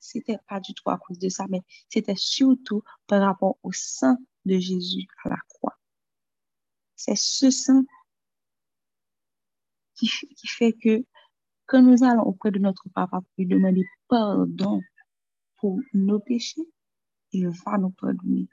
C'était 0.00 0.38
pas 0.48 0.60
du 0.60 0.74
tout 0.74 0.90
à 0.90 0.98
cause 0.98 1.18
de 1.18 1.28
ça, 1.30 1.46
mais 1.48 1.62
c'était 1.88 2.16
surtout 2.16 2.82
par 3.06 3.22
rapport 3.22 3.56
au 3.62 3.72
sang 3.72 4.16
de 4.44 4.58
Jésus 4.58 5.06
à 5.24 5.30
la 5.30 5.38
croix. 5.48 5.78
C'est 6.94 7.16
ce 7.16 7.50
sang 7.50 7.84
qui, 9.94 10.08
fait 10.46 10.72
que 10.72 11.04
quand 11.66 11.82
nous 11.82 12.04
allons 12.04 12.22
auprès 12.22 12.50
de 12.50 12.58
notre 12.58 12.88
papa 12.94 13.20
pour 13.20 13.30
lui 13.38 13.46
demander 13.46 13.84
pardon 14.08 14.80
pour 15.56 15.80
nos 15.92 16.20
péchés, 16.20 16.62
il 17.32 17.48
va 17.48 17.78
nous 17.78 17.90
pardonner. 17.90 18.48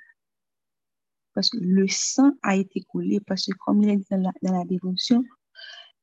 Parce 1.34 1.50
que 1.50 1.58
le 1.58 1.88
sang 1.88 2.32
a 2.42 2.56
été 2.56 2.82
coulé, 2.82 3.20
parce 3.22 3.46
que 3.46 3.52
comme 3.66 3.84
il 3.84 3.90
est 3.90 3.98
dit 3.98 4.06
dans 4.10 4.32
la, 4.42 4.66
dévotion, 4.66 5.24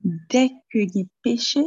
dès 0.01 0.51
que 0.71 0.79
y 0.79 1.03
a 1.03 1.05
péché, 1.23 1.61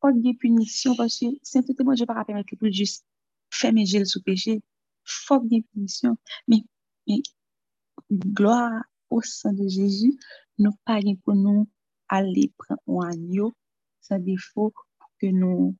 pas 0.00 0.12
de 0.12 0.36
punition, 0.36 0.94
parce 0.96 1.18
que 1.18 1.26
simplement, 1.42 1.94
je 1.94 2.02
ne 2.02 2.02
vais 2.02 2.06
pas 2.06 2.14
rappeler 2.14 2.42
que 2.44 2.70
juste 2.70 3.04
faire 3.50 3.72
mes 3.72 3.86
gels 3.86 4.06
sous 4.06 4.22
péché, 4.22 4.62
faut 5.04 5.40
qu'il 5.40 5.52
y 5.52 5.56
ait 5.56 5.64
punition. 5.72 6.16
Mais, 6.48 6.58
mais 7.08 7.22
gloire 8.12 8.82
au 9.10 9.22
sang 9.22 9.52
de 9.52 9.66
Jésus, 9.68 10.18
nous 10.58 10.72
parlons 10.84 11.16
pour 11.16 11.34
nous 11.34 11.68
aller 12.08 12.52
prendre 12.58 12.80
un 13.04 13.12
agneau 13.12 13.54
sans 14.00 14.18
défaut 14.18 14.72
pour 14.98 15.10
que 15.20 15.26
nous, 15.26 15.76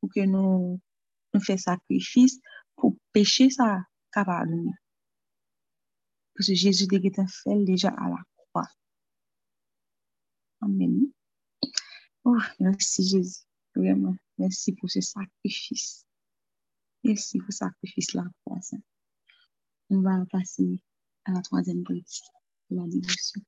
pour 0.00 0.10
que 0.12 0.20
nous, 0.20 0.80
nous 1.34 1.40
fassions 1.40 1.72
sacrifice 1.72 2.40
pour 2.76 2.96
pécher 3.12 3.50
ça 3.50 3.84
capable. 4.12 4.70
Parce 6.34 6.48
que 6.48 6.54
Jésus 6.54 6.86
est 6.90 7.26
fait 7.28 7.64
déjà 7.64 7.88
à 7.88 8.08
la 8.08 8.22
croix. 8.36 8.68
Amen. 10.62 11.12
Oh, 12.24 12.38
merci 12.58 13.08
Jésus. 13.08 13.44
Vraiment, 13.74 14.16
merci 14.38 14.72
pour 14.72 14.90
ce 14.90 15.00
sacrifice. 15.00 16.04
Merci 17.04 17.38
pour 17.38 17.52
ce 17.52 17.58
sacrifice-là. 17.58 18.24
On 19.90 20.00
va 20.00 20.24
passer 20.30 20.82
à 21.24 21.32
la 21.32 21.42
troisième 21.42 21.82
partie 21.84 22.22
la 22.70 22.86
dévotion. 22.86 23.42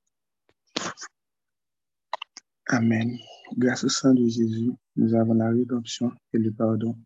Amen. 2.73 3.19
Grâce 3.55 3.83
au 3.83 3.89
sang 3.89 4.15
de 4.15 4.27
Jésus, 4.27 4.71
nous 4.95 5.13
avons 5.13 5.35
la 5.35 5.51
rédemption 5.51 6.11
et 6.33 6.39
le 6.39 6.51
pardon. 6.51 6.97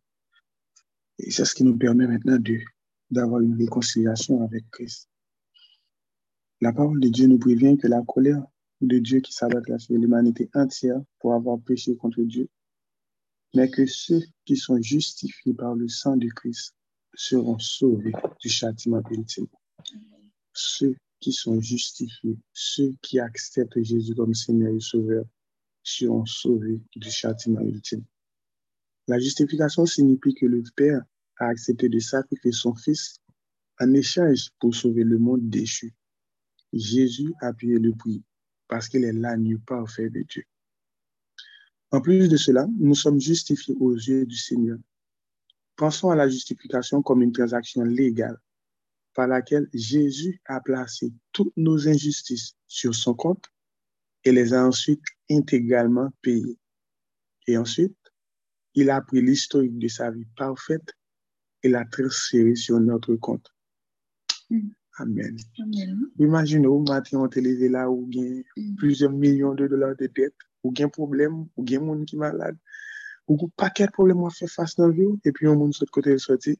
Et 1.19 1.29
c'est 1.29 1.43
ce 1.43 1.53
qui 1.53 1.65
nous 1.65 1.77
permet 1.77 2.07
maintenant 2.07 2.37
d'avoir 3.11 3.41
une 3.41 3.57
réconciliation 3.57 4.41
avec 4.45 4.63
Christ. 4.71 5.09
La 6.61 6.71
parole 6.71 7.01
de 7.01 7.09
Dieu 7.09 7.27
nous 7.27 7.37
prévient 7.37 7.75
que 7.77 7.87
la 7.87 8.01
colère 8.01 8.45
de 8.79 8.97
Dieu 8.99 9.19
qui 9.19 9.33
s'abattra 9.33 9.77
sur 9.77 9.95
l'humanité 9.95 10.49
entière 10.53 11.01
pour 11.19 11.33
avoir 11.33 11.59
péché 11.59 11.97
contre 11.97 12.21
Dieu, 12.21 12.47
mais 13.53 13.69
que 13.69 13.85
ceux 13.85 14.21
qui 14.45 14.55
sont 14.55 14.81
justifiés 14.81 15.53
par 15.53 15.75
le 15.75 15.89
sang 15.89 16.15
de 16.15 16.29
Christ 16.29 16.75
seront 17.13 17.59
sauvés 17.59 18.13
du 18.39 18.47
châtiment 18.47 19.01
ultime 19.11 19.47
ceux 20.53 20.95
qui 21.19 21.33
sont 21.33 21.59
justifiés, 21.59 22.37
ceux 22.53 22.93
qui 23.01 23.19
acceptent 23.19 23.83
Jésus 23.83 24.15
comme 24.15 24.33
Seigneur 24.33 24.73
et 24.73 24.79
Sauveur, 24.79 25.25
seront 25.87 26.25
sauvés 26.25 26.81
du 26.95 27.09
châtiment 27.09 27.61
ultime. 27.61 28.03
La 29.07 29.19
justification 29.19 29.85
signifie 29.85 30.33
que 30.33 30.45
le 30.45 30.61
Père 30.75 31.01
a 31.37 31.47
accepté 31.47 31.87
de 31.87 31.99
sacrifier 31.99 32.51
son 32.51 32.75
Fils 32.75 33.21
en 33.79 33.93
échange 33.93 34.49
pour 34.59 34.75
sauver 34.75 35.03
le 35.03 35.17
monde 35.17 35.49
déchu. 35.49 35.93
Jésus 36.73 37.33
a 37.41 37.53
payé 37.53 37.79
le 37.79 37.93
prix 37.93 38.21
parce 38.67 38.89
qu'il 38.89 39.05
est 39.05 39.13
l'agneau 39.13 39.59
parfait 39.65 40.09
de 40.09 40.23
Dieu. 40.23 40.43
En 41.91 42.01
plus 42.01 42.27
de 42.27 42.35
cela, 42.35 42.67
nous 42.77 42.95
sommes 42.95 43.21
justifiés 43.21 43.75
aux 43.79 43.93
yeux 43.93 44.25
du 44.25 44.35
Seigneur. 44.35 44.77
Pensons 45.77 46.09
à 46.09 46.17
la 46.17 46.27
justification 46.27 47.01
comme 47.01 47.21
une 47.21 47.31
transaction 47.31 47.83
légale 47.83 48.37
par 49.13 49.27
laquelle 49.27 49.69
Jésus 49.73 50.41
a 50.45 50.59
placé 50.59 51.13
toutes 51.31 51.55
nos 51.55 51.87
injustices 51.87 52.57
sur 52.67 52.93
son 52.93 53.13
compte 53.13 53.45
et 54.23 54.31
les 54.31 54.53
a 54.53 54.65
ensuite 54.65 55.03
intégralement 55.29 56.09
payés. 56.21 56.57
Et 57.47 57.57
ensuite, 57.57 57.97
il 58.75 58.89
a 58.89 59.01
pris 59.01 59.21
l'historique 59.21 59.77
de 59.79 59.87
sa 59.87 60.11
vie 60.11 60.27
parfaite 60.35 60.93
et 61.63 61.69
l'a 61.69 61.85
transféré 61.85 62.55
sur 62.55 62.79
notre 62.79 63.15
compte. 63.15 63.47
Mm. 64.49 64.69
Amen. 64.99 65.37
Amen. 65.59 66.09
Imagine 66.17 66.65
ou 66.65 66.81
mati 66.81 67.13
yon 67.13 67.29
teleze 67.29 67.69
la 67.69 67.85
ou 67.89 68.07
gen 68.09 68.41
mm. 68.57 68.75
plusieurs 68.81 69.13
millions 69.13 69.53
de 69.53 69.67
dollars 69.67 69.95
de 69.95 70.07
dette, 70.07 70.45
ou 70.63 70.73
gen 70.73 70.89
problem, 70.89 71.43
ou 71.55 71.65
gen 71.65 71.85
moun 71.85 72.01
ki 72.09 72.17
malade, 72.17 72.57
ou 73.29 73.37
gen 73.37 73.51
paket 73.61 73.93
problem 73.93 74.23
wafè 74.25 74.49
fase 74.49 74.81
nan 74.81 74.95
vyo, 74.97 75.11
epi 75.21 75.45
yon 75.45 75.59
moun 75.61 75.75
sot 75.77 75.91
kote 75.93 76.15
yon 76.15 76.23
soti, 76.23 76.55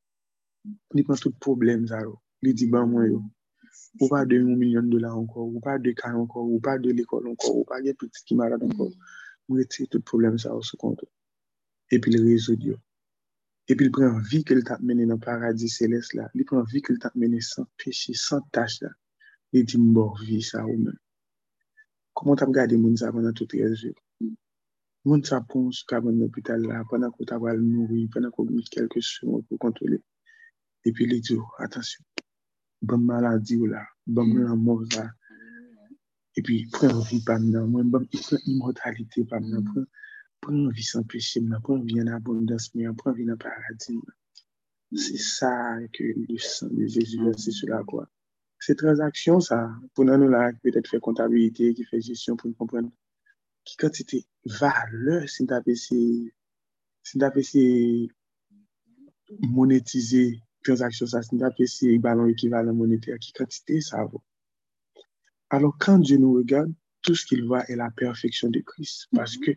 li 0.94 1.06
pan 1.08 1.18
tout 1.18 1.34
problem 1.42 1.88
zaro, 1.90 2.14
li 2.46 2.54
di 2.54 2.70
ban 2.70 2.86
moun 2.92 3.10
yo. 3.10 3.24
Ou 4.02 4.10
pa 4.12 4.26
de 4.30 4.38
1 4.40 4.58
milyon 4.62 4.90
dola 4.92 5.10
ankor, 5.20 5.48
ou 5.48 5.62
pa 5.64 5.78
de 5.84 5.94
kay 6.00 6.14
ankor, 6.22 6.46
ou 6.46 6.60
pa 6.66 6.78
de 6.82 6.92
l'ekol 6.98 7.30
ankor, 7.32 7.56
ou 7.62 7.66
pa 7.70 7.80
gen 7.84 7.96
petit 8.00 8.24
ki 8.28 8.36
marad 8.40 8.64
ankor. 8.68 8.92
Mm. 8.92 9.16
Ou 9.50 9.62
eti 9.64 9.88
tout 9.88 10.04
problem 10.04 10.36
sa 10.38 10.54
ou 10.54 10.66
sou 10.70 10.78
konto. 10.82 11.08
Epi 11.96 12.12
l 12.12 12.20
rezod 12.26 12.60
diyo. 12.60 12.76
Epi 13.72 13.88
l 13.88 13.92
pren 13.96 14.20
vi 14.30 14.44
ke 14.48 14.56
l 14.58 14.64
tap 14.68 14.82
mene 14.88 15.08
nan 15.08 15.22
paradis 15.24 15.78
seles 15.80 16.12
la. 16.18 16.28
Li 16.36 16.44
pren 16.48 16.66
vi 16.72 16.84
ke 16.84 16.92
l 16.94 17.00
tap 17.04 17.16
mene 17.16 17.40
san 17.52 17.68
peche, 17.80 18.16
san 18.28 18.44
tache 18.56 18.84
la. 18.84 18.92
Li 19.56 19.64
di 19.70 19.80
mbor 19.80 20.20
vi 20.28 20.42
sa 20.50 20.66
ou 20.68 20.76
men. 20.84 20.98
Koman 22.18 22.40
tap 22.40 22.52
gade 22.58 22.76
moun 22.82 23.00
sa 23.00 23.14
panan 23.16 23.36
tout 23.40 23.56
rezo? 23.56 23.94
Moun 25.08 25.24
sa 25.24 25.40
pon 25.50 25.72
sou 25.72 25.88
kaban 25.88 26.20
l'opital 26.20 26.62
la, 26.68 26.84
panan 26.92 27.14
kou 27.16 27.24
tabal 27.30 27.60
mouri, 27.64 28.08
panan 28.14 28.34
kou 28.36 28.44
mou 28.52 28.72
kelke 28.74 29.00
sou 29.00 29.32
moun 29.32 29.48
pou 29.48 29.64
kontrole. 29.66 30.02
Epi 30.88 31.08
li 31.08 31.22
diyo, 31.24 31.48
atasyon. 31.64 32.04
Ban 32.82 33.02
maladi 33.10 33.58
ou 33.62 33.70
la, 33.74 33.84
ban 34.16 34.28
mwen 34.30 34.52
an 34.54 34.60
mou 34.66 34.86
la, 34.96 35.06
epi 36.40 36.60
pren 36.74 37.00
vi 37.10 37.22
pa 37.28 37.38
mnen, 37.42 37.70
mwen 37.72 37.92
ban 37.94 38.06
pren 38.12 38.44
imortalite 38.52 39.26
pa 39.30 39.42
pren 40.44 40.68
vi 40.76 40.84
san 40.92 41.08
peche 41.10 41.42
mnen, 41.42 41.64
pren 41.66 41.82
vi 41.88 42.00
an 42.02 42.14
abondas 42.18 42.70
mnen, 42.74 42.98
pren 43.00 43.18
vi 43.18 43.26
nan 43.30 43.42
paradis. 43.42 44.04
Se 45.04 45.18
sa 45.20 45.52
ke 45.92 46.14
le 46.16 46.38
san 46.40 46.70
de 46.76 46.86
Jezu 46.88 47.18
versi 47.26 47.52
sou 47.52 47.68
la 47.72 47.82
kwa. 47.90 48.06
Se 48.64 48.74
transaksyon 48.80 49.42
sa, 49.44 49.58
pou 49.94 50.08
nan 50.08 50.22
nou 50.22 50.32
la, 50.32 50.48
petet 50.64 50.88
fè 50.90 51.00
kontabilite, 51.04 51.74
ki 51.76 51.84
fè 51.90 52.00
jesyon 52.00 52.40
pou 52.40 52.50
nou 52.50 52.60
kompren, 52.62 52.88
ki 53.68 53.76
kante 53.82 54.06
te 54.08 54.22
vale, 54.60 55.18
se 55.34 55.44
nta 55.44 55.60
pe 55.66 55.76
se 55.76 56.00
si 57.08 57.20
pe 57.36 57.44
se 57.52 57.64
monetize 59.56 60.24
transaksyon 60.66 61.08
sa, 61.12 61.22
si 61.22 61.38
ta 61.38 61.52
pe 61.52 61.68
se 61.70 61.98
balon 62.02 62.32
ekivalan 62.32 62.76
monete 62.76 63.14
a 63.14 63.20
ki 63.22 63.34
kantite, 63.38 63.82
sa 63.82 64.02
avon. 64.06 64.22
Alors, 65.50 65.78
quand 65.80 66.00
Dieu 66.00 66.18
nous 66.18 66.34
regarde, 66.34 66.74
tout 67.02 67.16
ce 67.16 67.26
qu'il 67.26 67.46
voit 67.46 67.64
est 67.70 67.76
la 67.76 67.90
perfection 67.90 68.50
de 68.50 68.60
Christ. 68.60 69.08
Parce 69.16 69.38
que 69.38 69.52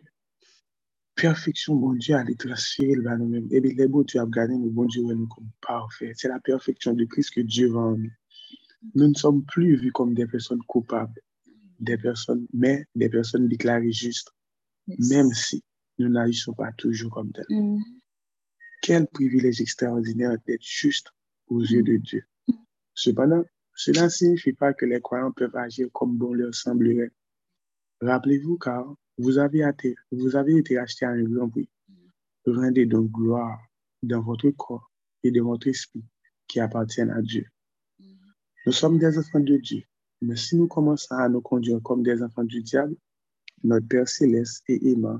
perfection, 1.15 1.75
bon 1.75 1.93
Dieu 1.93 2.15
a 2.15 2.23
transféré 2.37 2.93
le 2.93 3.17
nous 3.17 3.27
même. 3.27 3.47
Et 3.51 3.59
bien, 3.59 3.73
les 3.75 3.87
beaux, 3.87 4.03
tu 4.03 4.17
as 4.17 4.25
gagné, 4.25 4.57
mais 4.57 4.69
bon 4.69 4.85
Dieu, 4.85 5.01
nous 5.01 5.27
comme 5.27 5.49
parfait. 5.59 6.13
C'est 6.15 6.29
la 6.29 6.39
perfection 6.39 6.93
de 6.93 7.03
Christ 7.05 7.31
que 7.31 7.41
Dieu 7.41 7.67
voit 7.67 7.83
en 7.83 7.97
nous. 7.97 8.11
Nous 8.95 9.07
ne 9.09 9.13
sommes 9.13 9.43
plus 9.43 9.75
vus 9.75 9.91
comme 9.91 10.13
des 10.13 10.25
personnes 10.25 10.63
coupables, 10.63 11.21
des 11.79 11.97
personnes, 11.97 12.47
mais 12.53 12.85
des 12.95 13.09
personnes 13.09 13.47
déclarées 13.47 13.91
justes, 13.91 14.33
même 14.87 15.31
si 15.33 15.63
nous 15.99 16.09
n'agissons 16.09 16.53
pas 16.53 16.71
toujours 16.77 17.11
comme 17.11 17.31
telles. 17.31 17.45
Mm. 17.49 17.79
Quel 18.81 19.07
privilège 19.07 19.61
extraordinaire 19.61 20.37
d'être 20.45 20.63
juste 20.63 21.11
aux 21.47 21.61
yeux 21.61 21.83
de 21.83 21.97
Dieu. 21.97 22.23
Cependant, 22.93 23.43
cela 23.75 24.05
ne 24.05 24.09
signifie 24.09 24.53
pas 24.53 24.73
que 24.73 24.85
les 24.85 24.99
croyants 24.99 25.31
peuvent 25.31 25.55
agir 25.55 25.87
comme 25.93 26.17
bon 26.17 26.33
leur 26.33 26.53
semblerait. 26.53 27.11
Rappelez-vous 28.01 28.57
car 28.57 28.95
vous 29.17 29.37
avez, 29.37 29.67
été, 29.67 29.95
vous 30.11 30.35
avez 30.35 30.57
été 30.57 30.77
acheté 30.77 31.05
à 31.05 31.09
un 31.09 31.23
grand 31.23 31.49
prix. 31.49 31.69
Rendez 32.45 32.85
donc 32.87 33.11
gloire 33.11 33.59
dans 34.01 34.21
votre 34.21 34.49
corps 34.49 34.91
et 35.23 35.31
dans 35.31 35.45
votre 35.45 35.67
esprit 35.67 36.03
qui 36.47 36.59
appartiennent 36.59 37.11
à 37.11 37.21
Dieu. 37.21 37.45
Nous 38.65 38.71
sommes 38.71 38.97
des 38.97 39.17
enfants 39.17 39.39
de 39.39 39.57
Dieu, 39.57 39.83
mais 40.21 40.35
si 40.35 40.55
nous 40.55 40.67
commençons 40.67 41.15
à 41.15 41.29
nous 41.29 41.41
conduire 41.41 41.81
comme 41.83 42.01
des 42.01 42.21
enfants 42.23 42.43
du 42.43 42.61
diable, 42.61 42.95
notre 43.63 43.87
Père 43.87 44.07
céleste 44.07 44.63
et 44.67 44.91
aimant 44.91 45.19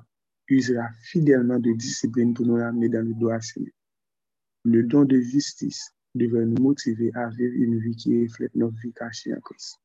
usera 0.51 0.89
fidèlement 1.03 1.60
de 1.60 1.72
discipline 1.74 2.34
pour 2.34 2.46
nous 2.46 2.55
ramener 2.55 2.89
dans 2.89 3.05
le 3.05 3.13
droit 3.13 3.39
Le 4.63 4.84
don 4.84 5.05
de 5.05 5.20
justice 5.20 5.93
devrait 6.13 6.46
nous 6.46 6.62
motiver 6.62 7.12
à 7.15 7.29
vivre 7.29 7.53
une 7.55 7.79
vie 7.79 7.96
qui 7.96 8.24
reflète 8.24 8.53
notre 8.55 8.77
vie 8.79 8.93
cachée 8.93 9.34
en 9.34 9.39
Christ. 9.39 9.79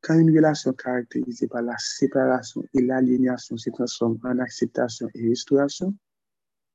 Quand 0.00 0.18
une 0.18 0.34
relation 0.34 0.72
caractérisée 0.72 1.46
par 1.46 1.62
la 1.62 1.76
séparation 1.76 2.64
et 2.72 2.80
l'aliénation 2.80 3.58
se 3.58 3.68
transforme 3.68 4.18
en 4.24 4.38
acceptation 4.38 5.08
et 5.14 5.28
restauration, 5.28 5.94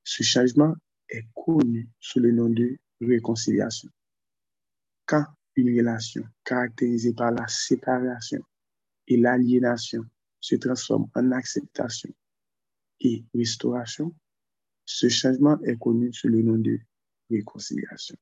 ce 0.04 0.22
changement 0.22 0.76
est 1.10 1.26
connu 1.34 1.90
sous 2.00 2.20
le 2.20 2.32
nom 2.32 2.50
de 2.50 2.78
réconciliation. 3.02 3.90
Quand 5.08 5.26
une 5.56 5.76
relation 5.76 6.24
caractérisée 6.44 7.14
par 7.14 7.32
la 7.32 7.48
séparation 7.48 8.42
et 9.08 9.18
l'aliénation 9.18 10.04
se 10.40 10.56
transforme 10.56 11.08
en 11.16 11.32
acceptation 11.32 12.14
et 13.06 13.26
restauration, 13.34 14.16
ce 14.86 15.10
changement 15.10 15.60
est 15.62 15.78
connu 15.78 16.12
sous 16.12 16.28
le 16.28 16.42
nom 16.42 16.58
de 16.58 16.80
réconciliation. 17.30 18.16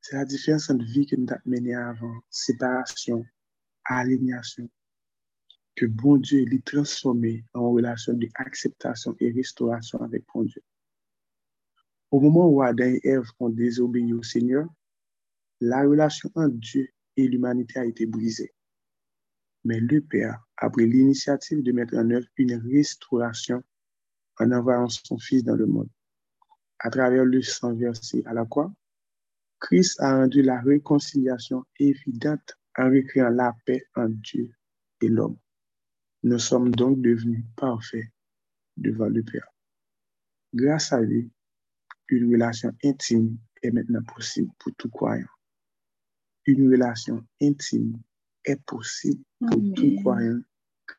C'est 0.00 0.16
la 0.16 0.24
différence 0.24 0.70
entre 0.70 0.84
vie 0.84 1.06
que 1.06 1.16
nous 1.16 1.26
avons 1.30 1.40
menée 1.44 1.74
avant, 1.74 2.20
séparation, 2.30 3.24
aliénation, 3.84 4.68
que 5.74 5.86
bon 5.86 6.16
Dieu 6.16 6.44
est 6.50 6.64
transformé 6.64 7.44
en 7.52 7.70
relation 7.70 8.14
d'acceptation 8.14 9.14
et 9.20 9.30
restauration 9.30 10.00
avec 10.00 10.24
bon 10.32 10.44
Dieu. 10.44 10.62
Au 12.10 12.20
moment 12.20 12.48
où 12.48 12.62
Adam 12.62 12.86
et 12.86 13.00
Ève 13.04 13.30
ont 13.38 13.50
désobéi 13.50 14.12
au 14.14 14.22
Seigneur, 14.22 14.66
la 15.60 15.82
relation 15.82 16.30
entre 16.34 16.56
Dieu 16.56 16.88
et 17.16 17.28
l'humanité 17.28 17.78
a 17.78 17.84
été 17.84 18.06
brisée. 18.06 18.54
Mais 19.64 19.80
le 19.80 20.00
Père 20.00 20.42
a 20.56 20.70
pris 20.70 20.88
l'initiative 20.88 21.62
de 21.62 21.72
mettre 21.72 21.94
en 21.96 22.10
œuvre 22.10 22.26
une 22.36 22.54
restauration 22.54 23.62
en 24.38 24.52
envoyant 24.52 24.88
son 24.88 25.18
Fils 25.18 25.44
dans 25.44 25.56
le 25.56 25.66
monde. 25.66 25.88
À 26.78 26.90
travers 26.90 27.24
le 27.24 27.42
sang 27.42 27.74
versé 27.74 28.22
à 28.26 28.34
la 28.34 28.44
croix, 28.44 28.72
Christ 29.60 30.00
a 30.00 30.16
rendu 30.16 30.42
la 30.42 30.60
réconciliation 30.60 31.64
évidente 31.78 32.56
en 32.76 32.90
recréant 32.90 33.30
la 33.30 33.56
paix 33.66 33.84
entre 33.96 34.14
Dieu 34.22 34.52
et 35.00 35.08
l'homme. 35.08 35.36
Nous 36.22 36.38
sommes 36.38 36.70
donc 36.70 37.00
devenus 37.00 37.44
parfaits 37.56 38.06
devant 38.76 39.08
le 39.08 39.22
Père. 39.22 39.48
Grâce 40.54 40.92
à 40.92 41.00
lui, 41.00 41.30
une 42.08 42.32
relation 42.32 42.72
intime 42.84 43.36
est 43.62 43.70
maintenant 43.70 44.02
possible 44.02 44.50
pour 44.58 44.72
tout 44.76 44.88
croyant. 44.88 45.26
Une 46.46 46.70
relation 46.70 47.26
intime 47.42 48.00
est 48.44 48.62
possible 48.64 49.22
pour 49.40 49.60
tout 49.74 49.96
croyant 50.00 50.40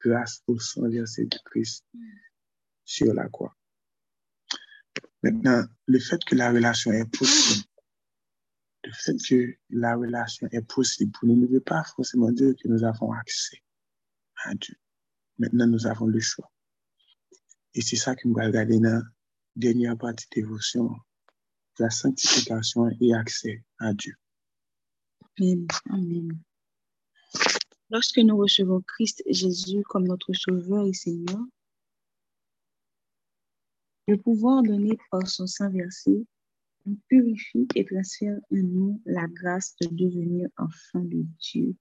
grâce 0.02 0.44
au 0.48 0.60
sang 0.60 0.88
versé 0.90 1.26
de 1.26 1.38
Christ 1.46 1.86
sur 2.90 3.14
la 3.14 3.28
croix. 3.30 3.56
Maintenant, 5.22 5.64
le 5.86 6.00
fait 6.00 6.24
que 6.26 6.36
la 6.36 6.52
relation 6.52 6.92
est 6.92 7.06
possible 7.06 7.70
le 8.84 8.92
fait 8.94 9.18
que 9.28 9.58
la 9.70 9.96
relation 9.96 10.48
est 10.52 10.62
possible 10.62 11.12
pour 11.12 11.28
nous 11.28 11.36
ne 11.36 11.48
veut 11.48 11.60
pas 11.62 11.84
forcément 11.96 12.32
dire 12.32 12.54
que 12.62 12.68
nous 12.68 12.84
avons 12.84 13.12
accès 13.12 13.62
à 14.46 14.54
Dieu. 14.56 14.76
Maintenant, 15.38 15.68
nous 15.68 15.86
avons 15.86 16.08
le 16.08 16.20
choix. 16.20 16.52
Et 17.74 17.82
c'est 17.82 17.98
ça 17.98 18.16
que 18.16 18.28
nous 18.28 18.34
regarder 18.34 18.80
dans 18.80 18.90
la 18.90 19.02
dernière 19.56 19.98
partie 19.98 20.26
de 20.32 20.42
dévotion, 20.42 20.96
la 21.78 21.90
sanctification 21.90 22.90
et 23.00 23.14
accès 23.14 23.64
à 23.80 23.94
Dieu. 23.94 24.16
Amen. 25.40 25.68
Amen. 25.90 26.40
Lorsque 27.90 28.18
nous 28.18 28.38
recevons 28.38 28.82
Christ 28.82 29.24
Jésus 29.28 29.84
comme 29.84 30.08
notre 30.08 30.34
Sauveur 30.34 30.86
et 30.86 30.94
Seigneur, 30.94 31.40
le 34.10 34.18
pouvoir 34.18 34.64
donné 34.64 34.98
par 35.12 35.28
son 35.28 35.46
sang 35.46 35.70
versé 35.70 36.26
nous 36.88 36.98
purifie 37.10 37.68
et 37.76 37.86
transfère 37.86 38.40
en 38.52 38.56
nous 38.56 39.02
la 39.06 39.28
grâce 39.28 39.76
de 39.82 39.88
devenir 39.88 40.50
enfant 40.58 41.04
de 41.04 41.24
Dieu. 41.40 41.76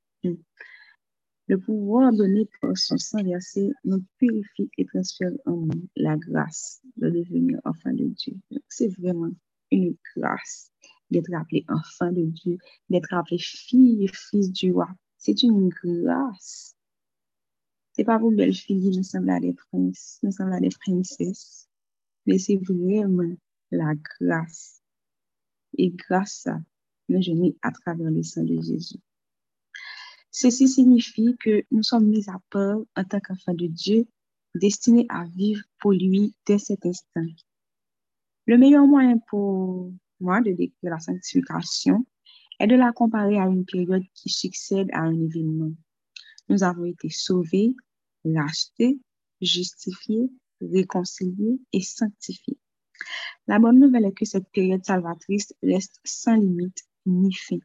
Le 1.46 1.58
pouvoir 1.58 2.12
donné 2.12 2.46
par 2.60 2.76
son 2.76 2.98
sang 2.98 3.22
versé 3.22 3.70
nous 3.84 4.04
purifie 4.18 4.68
et 4.76 4.84
transfère 4.84 5.32
en 5.46 5.56
nous 5.56 5.88
la 5.96 6.18
grâce 6.18 6.82
de 6.98 7.08
devenir 7.08 7.60
enfant 7.64 7.94
de 7.94 8.04
Dieu. 8.08 8.36
C'est 8.68 8.88
vraiment 8.88 9.30
une 9.70 9.96
grâce 10.14 10.70
d'être 11.10 11.32
appelé 11.32 11.64
enfant 11.68 12.12
de 12.12 12.24
Dieu, 12.24 12.58
d'être 12.90 13.14
appelé 13.14 13.38
fille 13.38 14.04
et 14.04 14.08
fils 14.08 14.52
du 14.52 14.72
roi. 14.72 14.90
C'est 15.16 15.42
une 15.42 15.70
grâce. 15.70 16.76
C'est 17.94 18.04
pas 18.04 18.18
vos 18.18 18.30
belles 18.30 18.54
filles 18.54 18.94
nous 18.94 19.02
sommes 19.02 19.24
là 19.24 19.40
des 19.40 19.54
princes, 19.54 20.18
nous 20.22 20.30
sommes 20.30 20.50
là 20.50 20.60
des 20.60 20.68
princesses, 20.68 21.67
mais 22.28 22.36
c'est 22.38 22.58
vraiment 22.58 23.34
la 23.70 23.94
grâce 23.94 24.82
et 25.78 25.88
grâce 25.88 26.46
à 26.46 26.60
nous 27.08 27.22
génie 27.22 27.56
à 27.62 27.72
travers 27.72 28.10
le 28.10 28.22
sang 28.22 28.44
de 28.44 28.60
Jésus. 28.60 29.00
Ceci 30.30 30.68
signifie 30.68 31.36
que 31.40 31.64
nous 31.70 31.82
sommes 31.82 32.06
mis 32.06 32.28
à 32.28 32.38
part 32.50 32.80
en 32.96 33.04
tant 33.04 33.20
qu'enfants 33.20 33.54
de 33.54 33.66
Dieu, 33.66 34.06
destinés 34.54 35.06
à 35.08 35.24
vivre 35.24 35.62
pour 35.80 35.92
lui 35.92 36.34
dès 36.44 36.58
cet 36.58 36.84
instant. 36.84 37.24
Le 38.44 38.58
meilleur 38.58 38.86
moyen 38.86 39.16
pour 39.30 39.90
moi 40.20 40.42
de 40.42 40.52
décrire 40.52 40.90
la 40.90 41.00
sanctification 41.00 42.04
est 42.60 42.66
de 42.66 42.76
la 42.76 42.92
comparer 42.92 43.38
à 43.38 43.46
une 43.46 43.64
période 43.64 44.04
qui 44.12 44.28
succède 44.28 44.90
à 44.92 45.00
un 45.00 45.18
événement. 45.18 45.72
Nous 46.50 46.62
avons 46.62 46.84
été 46.84 47.08
sauvés, 47.08 47.74
rachetés, 48.26 48.98
justifiés, 49.40 50.30
réconciliés 50.60 51.60
et 51.72 51.80
sanctifiés. 51.80 52.58
La 53.46 53.58
bonne 53.58 53.78
nouvelle 53.78 54.06
est 54.06 54.12
que 54.12 54.24
cette 54.24 54.50
période 54.50 54.84
salvatrice 54.84 55.52
reste 55.62 56.00
sans 56.04 56.34
limite 56.36 56.82
ni 57.06 57.32
fin. 57.32 57.58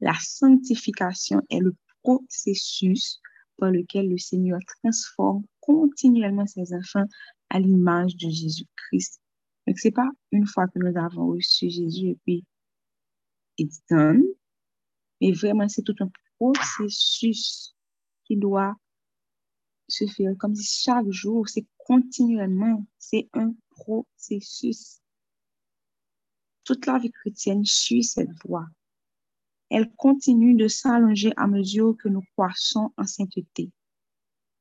La 0.00 0.14
sanctification 0.14 1.42
est 1.50 1.60
le 1.60 1.74
processus 2.02 3.20
par 3.58 3.70
lequel 3.70 4.08
le 4.08 4.18
Seigneur 4.18 4.58
transforme 4.82 5.44
continuellement 5.60 6.46
ses 6.46 6.74
enfants 6.74 7.06
à 7.50 7.60
l'image 7.60 8.16
de 8.16 8.30
Jésus-Christ. 8.30 9.20
Donc, 9.66 9.78
c'est 9.78 9.90
pas 9.90 10.08
une 10.32 10.46
fois 10.46 10.66
que 10.68 10.78
nous 10.78 10.98
avons 10.98 11.28
reçu 11.28 11.68
Jésus 11.68 12.08
et 12.08 12.18
puis 12.24 12.44
it's 13.58 13.80
done, 13.90 14.24
mais 15.20 15.32
vraiment, 15.32 15.68
c'est 15.68 15.82
tout 15.82 15.94
un 16.00 16.10
processus 16.38 17.74
qui 18.24 18.36
doit 18.36 18.74
se 19.90 20.06
faire 20.06 20.34
comme 20.38 20.54
si 20.54 20.82
chaque 20.82 21.10
jour, 21.10 21.48
c'est 21.48 21.66
continuellement, 21.78 22.84
c'est 22.98 23.28
un 23.32 23.54
processus. 23.70 25.00
Toute 26.64 26.86
la 26.86 26.98
vie 26.98 27.10
chrétienne 27.10 27.64
suit 27.64 28.04
cette 28.04 28.30
voie. 28.44 28.66
Elle 29.70 29.92
continue 29.94 30.54
de 30.54 30.68
s'allonger 30.68 31.32
à 31.36 31.46
mesure 31.46 31.96
que 31.96 32.08
nous 32.08 32.22
croissons 32.32 32.92
en 32.96 33.06
sainteté, 33.06 33.70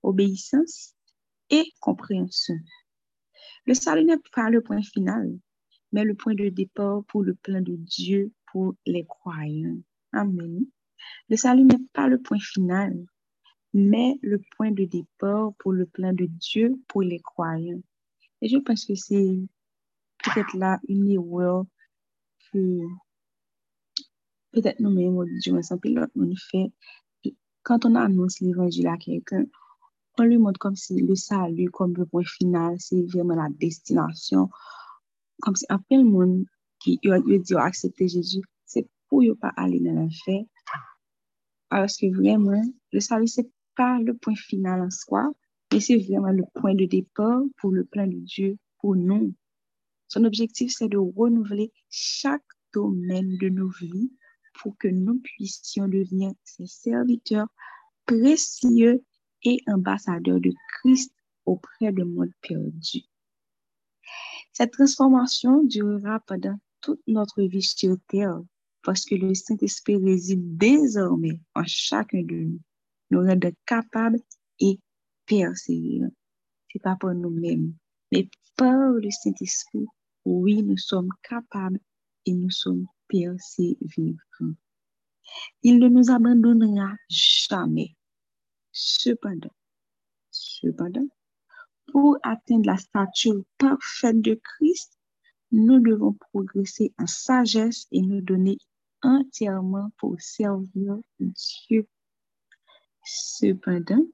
obéissance 0.04 0.94
et 1.50 1.66
compréhension. 1.80 2.56
Le 3.66 3.74
salut 3.74 4.06
n'est 4.06 4.22
pas 4.34 4.50
le 4.50 4.62
point 4.62 4.82
final, 4.82 5.38
mais 5.92 6.04
le 6.04 6.16
point 6.16 6.36
de 6.36 6.50
départ 6.50 7.04
pour 7.06 7.24
le 7.24 7.36
plan 7.36 7.62
de 7.62 7.76
Dieu 7.76 8.32
pour 8.52 8.76
les 8.86 9.06
croyants. 9.06 9.78
Amen. 10.12 10.66
Le 11.30 11.36
salut 11.38 11.64
n'est 11.64 11.86
pas 11.94 12.08
le 12.08 12.22
point 12.22 12.40
final, 12.40 13.06
mais 13.74 14.18
le 14.22 14.42
point 14.56 14.72
de 14.72 14.86
départ 14.86 15.54
pour 15.60 15.74
le 15.74 15.86
plan 15.86 16.14
de 16.14 16.26
Dieu 16.26 16.76
pour 16.88 17.02
les 17.02 17.20
croyants. 17.20 17.82
Et 18.42 18.50
je 18.50 18.58
pense 18.58 18.86
que 18.86 18.96
c'est 18.96 19.38
peut-être 20.24 20.56
là 20.56 20.80
une 20.88 21.08
erreur 21.08 21.66
que 22.52 22.80
peut-être 24.52 24.80
nous-mêmes, 24.80 25.24
du 25.40 25.52
moins, 25.52 25.78
pilote, 25.82 26.12
on 26.16 26.34
fait. 26.36 26.72
Quand 27.64 27.86
on 27.86 27.96
annonce 27.96 28.40
l'évangile 28.40 28.88
à 28.88 28.98
quelqu'un, 28.98 29.46
on 30.18 30.24
lui 30.24 30.38
montre 30.38 30.60
comme 30.60 30.76
si 30.76 31.00
le 31.00 31.16
salut, 31.16 31.70
comme 31.70 31.94
le 31.94 32.06
point 32.06 32.24
final, 32.26 32.76
c'est 32.80 33.04
vraiment 33.04 33.36
la 33.36 33.48
destination. 33.50 34.50
Comme 35.42 35.56
si 35.56 35.66
après 35.70 35.98
le 35.98 36.04
monde 36.04 36.46
qui 36.80 37.00
lui 37.04 37.40
dit 37.40 37.56
accepter 37.56 38.08
Jésus, 38.08 38.42
c'est 38.66 38.88
pour 39.08 39.22
ne 39.22 39.34
pas 39.34 39.54
aller 39.56 39.80
dans 39.80 39.94
l'enfer. 39.94 40.44
Parce 41.70 41.98
que 41.98 42.08
vraiment, 42.14 42.62
le 42.92 43.00
salut, 43.00 43.28
c'est 43.28 43.50
pas 43.80 43.98
le 44.00 44.14
point 44.14 44.36
final 44.36 44.82
en 44.82 44.92
soi, 44.92 45.32
mais 45.72 45.80
c'est 45.80 45.96
vraiment 45.96 46.34
le 46.34 46.44
point 46.54 46.76
de 46.76 46.84
départ 46.84 47.42
pour 47.62 47.72
le 47.72 47.86
plan 47.86 48.06
de 48.06 48.18
Dieu 48.18 48.58
pour 48.80 48.98
nous. 48.98 49.34
Son 50.10 50.26
objectif, 50.26 50.74
c'est 50.76 50.90
de 50.90 50.98
renouveler 50.98 51.72
chaque 51.90 52.44
domaine 52.74 53.38
de 53.38 53.48
nos 53.48 53.70
vies 53.80 54.12
pour 54.56 54.78
que 54.78 54.90
nous 54.90 55.20
puissions 55.20 55.88
devenir 55.88 56.34
ses 56.44 56.66
serviteurs 56.66 57.48
précieux 58.06 59.02
et 59.44 59.62
ambassadeurs 59.66 60.42
de 60.42 60.52
Christ 60.74 61.16
auprès 61.46 61.94
du 61.94 62.04
monde 62.04 62.34
perdu. 62.42 63.06
Cette 64.52 64.74
transformation 64.74 65.64
durera 65.64 66.20
pendant 66.28 66.60
toute 66.82 67.02
notre 67.08 67.44
vie 67.44 67.62
sur 67.62 67.96
terre 68.10 68.42
parce 68.84 69.06
que 69.06 69.16
le 69.16 69.34
Saint-Esprit 69.34 69.96
réside 69.96 70.58
désormais 70.58 71.40
en 71.56 71.64
chacun 71.66 72.24
de 72.24 72.36
nous, 72.36 72.60
nous 73.12 73.22
rendant 73.22 73.52
capables 73.66 74.20
et 74.60 74.80
persévérants. 75.26 76.14
C'est 76.72 76.82
pas 76.82 76.96
pour 77.00 77.14
nous-mêmes, 77.14 77.74
mais 78.12 78.30
par 78.56 78.92
le 78.92 79.10
Saint-Esprit, 79.10 79.86
oui, 80.26 80.62
nous 80.64 80.78
sommes 80.78 81.10
capables 81.24 81.80
et 82.26 82.34
nous 82.34 82.52
sommes 82.52 82.86
persévérants. 83.08 84.56
Il 85.64 85.80
ne 85.80 85.88
nous 85.88 86.12
abandonnera 86.12 86.96
jamais. 87.10 87.96
Cependant, 88.72 89.54
cependant, 90.30 91.08
pour 91.88 92.18
atteindre 92.24 92.68
la 92.68 92.78
stature 92.78 93.44
parfaite 93.58 94.22
de 94.22 94.40
Christ, 94.44 94.98
nous 95.52 95.80
devons 95.80 96.14
progresser 96.14 96.94
en 97.00 97.08
sagesse 97.08 97.88
et 97.92 98.02
nous 98.02 98.22
donner 98.22 98.58
entièrement 99.02 99.92
pour 99.98 100.20
servir 100.22 101.00
Dieu. 101.20 101.88
Cependant, 103.12 104.06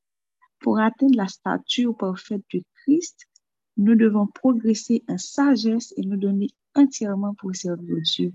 pour 0.60 0.80
atteindre 0.80 1.18
la 1.18 1.28
stature 1.28 1.98
parfaite 1.98 2.46
de 2.54 2.64
Christ, 2.76 3.28
nous 3.76 3.96
devons 3.96 4.28
progresser 4.28 5.04
en 5.10 5.18
sagesse 5.18 5.94
et 5.98 6.06
nous 6.06 6.16
donner 6.16 6.48
entièrement 6.76 7.34
pour 7.36 7.54
servir 7.54 7.98
Dieu. 8.02 8.32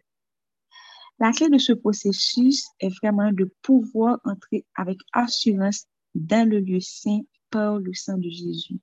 La 1.18 1.33
clé 1.33 1.49
de 1.49 1.57
ce 1.57 1.73
processus 1.73 2.66
est 2.79 2.94
vraiment 3.03 3.33
de 3.33 3.51
pouvoir 3.62 4.20
entrer 4.25 4.66
avec 4.75 4.99
assurance 5.12 5.87
dans 6.14 6.46
le 6.46 6.61
lieu 6.61 6.81
saint 6.81 7.20
par 7.49 7.79
le 7.79 7.94
sang 7.94 8.18
de 8.18 8.29
Jésus. 8.29 8.81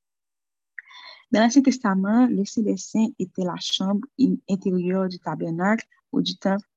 Dans 1.31 1.41
l'Ancien 1.41 1.61
Testament, 1.61 2.25
le 2.27 2.43
Saint 2.45 2.61
des 2.63 2.75
était 3.19 3.43
la 3.43 3.57
chambre 3.59 4.07
intérieure 4.49 5.09
du 5.09 5.19
tabernacle 5.19 5.85
ou 6.11 6.21
du 6.21 6.37
temple 6.37 6.67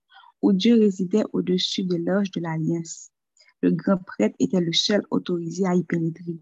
où 0.43 0.53
Dieu 0.53 0.75
résidait 0.75 1.25
au-dessus 1.33 1.85
de 1.85 1.97
l'âge 1.97 2.31
de 2.33 2.41
l'Alliance. 2.41 3.11
Le 3.63 3.73
grand 3.73 3.99
prêtre 3.99 4.37
était 4.39 4.61
le 4.61 4.73
seul 4.73 5.03
autorisé 5.11 5.67
à 5.67 5.75
y 5.75 5.85
pénétrer. 5.85 6.41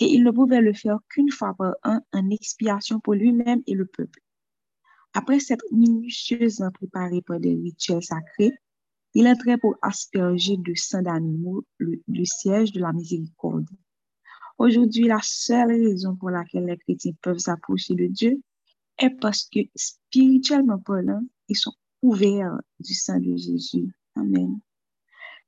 Et 0.00 0.06
il 0.06 0.22
ne 0.24 0.30
pouvait 0.30 0.60
le 0.60 0.72
faire 0.72 0.98
qu'une 1.08 1.30
fois 1.30 1.54
par 1.54 1.74
an 1.84 2.00
en 2.12 2.30
expiation 2.30 3.00
pour 3.00 3.14
lui-même 3.14 3.62
et 3.66 3.74
le 3.74 3.86
peuple. 3.86 4.20
Après 5.14 5.40
s'être 5.40 5.64
minutieusement 5.72 6.70
préparé 6.70 7.22
pour 7.22 7.40
des 7.40 7.54
rituels 7.54 8.02
sacrés, 8.02 8.52
il 9.14 9.26
entrait 9.26 9.58
pour 9.58 9.76
asperger 9.82 10.56
de 10.58 10.74
sang 10.74 11.02
d'animaux 11.02 11.64
le, 11.78 12.00
siège 12.24 12.72
de 12.72 12.80
la 12.80 12.92
miséricorde. 12.92 13.68
Aujourd'hui, 14.58 15.04
la 15.04 15.20
seule 15.22 15.70
raison 15.70 16.14
pour 16.16 16.30
laquelle 16.30 16.66
les 16.66 16.76
chrétiens 16.76 17.12
peuvent 17.22 17.38
s'approcher 17.38 17.94
de 17.94 18.06
Dieu 18.06 18.42
est 18.98 19.10
parce 19.10 19.48
que 19.50 19.60
spirituellement 19.74 20.78
parlant, 20.78 21.22
ils 21.48 21.56
sont 21.56 21.74
ouverts 22.02 22.60
du 22.80 22.94
sang 22.94 23.18
de 23.18 23.36
Jésus. 23.36 23.92
Amen. 24.14 24.60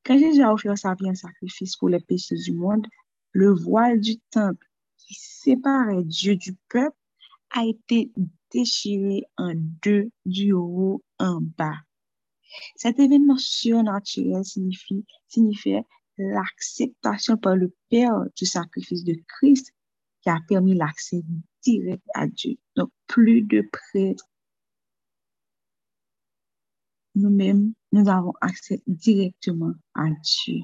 Quand 0.04 0.18
Jésus 0.18 0.42
a 0.42 0.52
offert 0.52 0.78
sa 0.78 0.94
vie 0.94 1.10
en 1.10 1.14
sacrifice 1.14 1.76
pour 1.76 1.88
les 1.88 2.00
péchés 2.00 2.36
du 2.36 2.52
monde, 2.52 2.86
le 3.32 3.52
voile 3.52 4.00
du 4.00 4.18
temple 4.30 4.66
qui 4.96 5.14
séparait 5.14 6.04
Dieu 6.04 6.36
du 6.36 6.56
peuple 6.68 6.96
a 7.50 7.64
été 7.64 8.10
déchiré 8.52 9.24
en 9.36 9.52
deux 9.54 10.10
du 10.24 10.52
haut 10.52 11.02
en 11.18 11.40
bas. 11.40 11.78
Cet 12.76 12.98
événement 12.98 13.38
surnaturel 13.38 14.44
signifie, 14.44 15.04
signifiait 15.28 15.84
l'acceptation 16.18 17.36
par 17.36 17.56
le 17.56 17.72
Père 17.88 18.24
du 18.36 18.46
sacrifice 18.46 19.04
de 19.04 19.14
Christ 19.28 19.72
qui 20.22 20.30
a 20.30 20.38
permis 20.48 20.74
l'accès 20.74 21.22
direct 21.62 22.02
à 22.14 22.26
Dieu. 22.26 22.56
Donc, 22.76 22.90
plus 23.06 23.42
de 23.42 23.62
prêtres. 23.72 24.28
Nous-mêmes, 27.14 27.72
nous 27.92 28.08
avons 28.08 28.32
accès 28.40 28.82
directement 28.86 29.72
à 29.94 30.06
Dieu. 30.10 30.60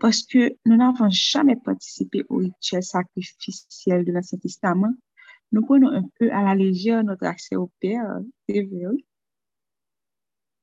Parce 0.00 0.22
que 0.22 0.56
nous 0.64 0.76
n'avons 0.76 1.10
jamais 1.10 1.56
participé 1.56 2.24
au 2.28 2.38
rituel 2.38 2.82
sacrificiel 2.82 4.04
de 4.04 4.12
l'Ancien 4.12 4.38
Testament, 4.38 4.94
nous 5.52 5.62
prenons 5.62 5.90
un 5.90 6.04
peu 6.18 6.32
à 6.32 6.42
la 6.42 6.54
légère 6.54 7.04
notre 7.04 7.26
accès 7.26 7.56
au 7.56 7.70
Père, 7.80 8.20
c'est 8.48 8.62
vrai. 8.62 8.96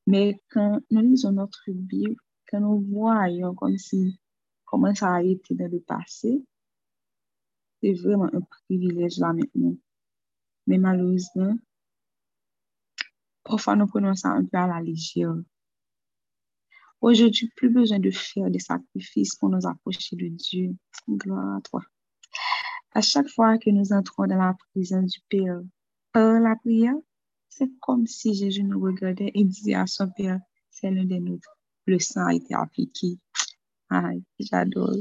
Mais 0.08 0.42
quand 0.50 0.80
nous 0.90 1.02
lisons 1.02 1.34
notre 1.34 1.64
Bible, 1.68 2.16
quand 2.50 2.62
nous 2.62 2.80
voyons 2.90 3.54
comme 3.54 3.78
si 3.78 4.20
comment 4.66 4.96
ça 4.96 5.16
a 5.16 5.24
été 5.24 5.54
dans 5.56 5.70
le 5.70 5.82
passé, 5.82 6.42
c'est 7.82 7.94
vraiment 7.94 8.30
un 8.34 8.42
privilège 8.42 9.20
là 9.20 9.34
maintenant. 9.34 9.76
Mais 10.66 10.78
malheureusement, 10.78 11.58
parfois 13.48 13.76
nous 13.76 13.88
prenons 13.88 14.14
ça 14.14 14.30
un 14.30 14.46
peu 14.46 14.58
à 14.58 14.68
la 14.68 14.82
légère. 14.82 15.34
Aujourd'hui, 17.00 17.52
plus 17.56 17.70
besoin 17.70 18.00
de 18.00 18.12
faire 18.12 18.50
des 18.50 18.60
sacrifices 18.60 19.36
pour 19.36 19.50
nous 19.50 19.68
approcher 19.68 20.16
de 20.16 20.28
Dieu. 20.28 20.76
Gloire 21.08 21.58
à 21.58 21.62
toi. 21.62 21.82
À 22.94 23.02
chaque 23.02 23.30
fois 23.30 23.58
que 23.58 23.70
nous 23.70 23.94
entrons 23.94 24.26
dans 24.26 24.38
la 24.38 24.56
présence 24.74 25.12
du 25.12 25.20
Père 25.30 25.62
par 26.12 26.40
la 26.40 26.56
prière, 26.56 26.96
c'est 27.50 27.70
comme 27.80 28.08
si 28.08 28.34
Jésus 28.34 28.64
nous 28.64 28.80
regardait 28.80 29.32
et 29.34 29.44
disait 29.44 29.76
à 29.76 29.86
son 29.88 30.10
Père, 30.10 30.40
c'est 30.72 30.90
l'un 30.90 31.06
des 31.06 31.20
nôtres 31.20 31.58
le 31.88 32.00
sang 32.00 32.26
a 32.26 32.34
été 32.34 32.54
appliqué. 32.54 33.18
Aïe, 33.90 34.24
j'adore. 34.40 34.94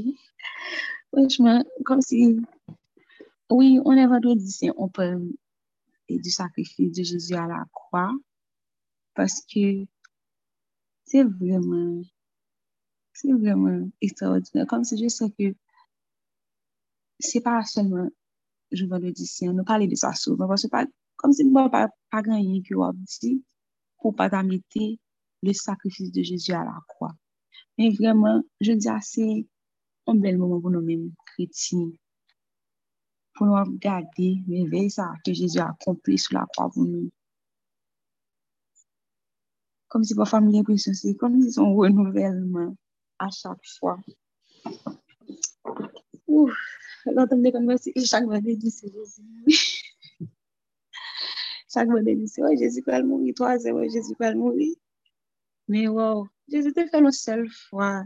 Franchement, 1.11 1.63
comme 1.85 2.01
si, 2.01 2.37
oui, 3.49 3.79
on 3.85 3.91
est 3.91 4.07
vendredi, 4.07 4.69
on 4.77 4.87
parle 4.87 5.27
du 6.09 6.29
sacrifice 6.29 6.97
de 6.97 7.03
Jésus 7.03 7.35
à 7.35 7.47
la 7.47 7.65
croix, 7.73 8.11
parce 9.17 9.41
que 9.41 9.83
c'est 11.05 11.23
vraiment, 11.23 12.01
c'est 13.13 13.33
vraiment 13.33 13.89
extraordinaire. 13.99 14.67
Comme 14.67 14.83
si 14.83 14.95
je 15.03 15.07
sais 15.07 15.31
que 15.31 15.55
c'est 17.19 17.41
pas 17.41 17.63
seulement 17.63 18.07
je 18.71 18.85
vendredi, 18.85 19.27
on 19.43 19.53
nous 19.53 19.63
parle 19.63 19.87
de 19.87 19.95
ça 19.95 20.13
souvent, 20.13 20.47
parce 20.47 20.63
que 20.63 20.67
pas, 20.67 20.85
comme 21.15 21.33
si 21.33 21.45
moi, 21.45 21.69
pas, 21.69 21.89
pas 22.11 22.21
chose 22.23 22.61
qui 22.63 22.73
a 22.73 22.91
dit 23.21 23.43
pour 23.97 24.15
pas 24.15 24.29
t'amiter 24.29 24.99
le 25.41 25.53
sacrifice 25.53 26.11
de 26.11 26.21
Jésus 26.21 26.51
à 26.51 26.63
la 26.63 26.79
croix. 26.87 27.15
Mais 27.77 27.89
vraiment, 27.89 28.43
je 28.61 28.73
dis 28.73 28.89
assez 28.89 29.47
un 30.05 30.15
bel 30.15 30.37
moment 30.37 30.61
pour 30.61 30.69
nous-mêmes, 30.69 31.11
chrétiens, 31.25 31.89
pour 33.33 33.47
nous 33.47 33.55
regarder, 33.55 34.43
mais 34.47 34.89
ça 34.89 35.11
que 35.25 35.33
Jésus 35.33 35.57
a 35.57 35.69
accompli 35.69 36.19
sur 36.19 36.37
la 36.37 36.45
croix 36.53 36.69
pour 36.69 36.85
nous. 36.85 37.09
Comme 39.87 40.03
si 40.03 40.15
parfois 40.15 40.41
l'impression, 40.41 40.93
c'est 40.93 41.15
comme 41.15 41.41
si 41.41 41.51
son 41.51 41.73
renouvellement 41.75 42.75
à 43.19 43.29
chaque 43.29 43.65
fois. 43.79 43.97
Ouf, 46.27 46.53
l'entendez 47.05 47.51
comme 47.51 47.77
si 47.77 47.93
chaque 48.05 48.25
vendredi, 48.25 48.69
c'est 48.69 48.91
Jésus. 48.91 49.23
chaque 51.73 51.87
vendredi, 51.87 52.27
c'est 52.27 52.43
ouais, 52.43 52.57
Jésus 52.57 52.83
va 52.85 53.01
mourir, 53.01 53.33
toi, 53.35 53.57
c'est 53.59 53.71
ouais, 53.71 53.89
Jésus 53.89 54.13
va 54.19 54.33
mourir. 54.35 54.75
Mais 55.67 55.87
wow, 55.87 56.27
Jésus 56.49 56.73
te 56.73 56.85
fait 56.85 56.99
une 56.99 57.11
seule 57.11 57.49
fois. 57.49 58.03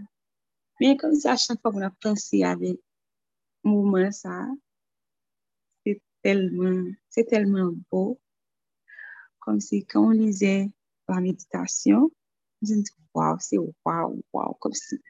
Mais 0.79 0.97
comme 0.97 1.15
ça, 1.15 1.33
à 1.33 1.37
chaque 1.37 1.61
fois 1.61 1.71
qu'on 1.71 1.81
a 1.81 1.91
pensé 1.91 2.43
avec 2.43 2.79
moment 3.63 4.11
ça, 4.11 4.47
c'est 5.85 6.01
tellement, 6.21 6.91
c'est 7.09 7.25
tellement 7.25 7.71
beau. 7.91 8.19
Comme 9.39 9.59
si 9.59 9.85
quand 9.85 10.07
on 10.07 10.09
lisait 10.09 10.69
la 11.13 11.21
méditation, 11.21 12.11
je 12.61 12.73
me 12.73 12.81
dis, 12.81 12.91
waouh, 13.13 13.37
c'est 13.39 13.57
waouh, 13.57 14.23
waouh, 14.33 14.53
comme 14.55 14.73
si 14.73 14.95
nous 14.95 15.01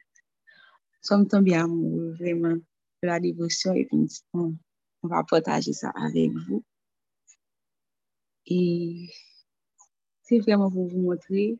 sommes 1.02 1.26
tombés 1.26 1.54
amoureux 1.54 2.14
vraiment 2.18 2.54
de 2.54 2.62
la 3.02 3.20
dévotion 3.20 3.74
et 3.74 3.84
puis 3.86 4.08
on, 4.32 4.54
on 5.02 5.08
va 5.08 5.24
partager 5.24 5.72
ça 5.72 5.90
avec 5.90 6.30
vous. 6.32 6.64
Et 8.46 9.08
c'est 10.22 10.38
vraiment 10.38 10.70
pour 10.70 10.88
vous 10.88 11.00
montrer 11.00 11.58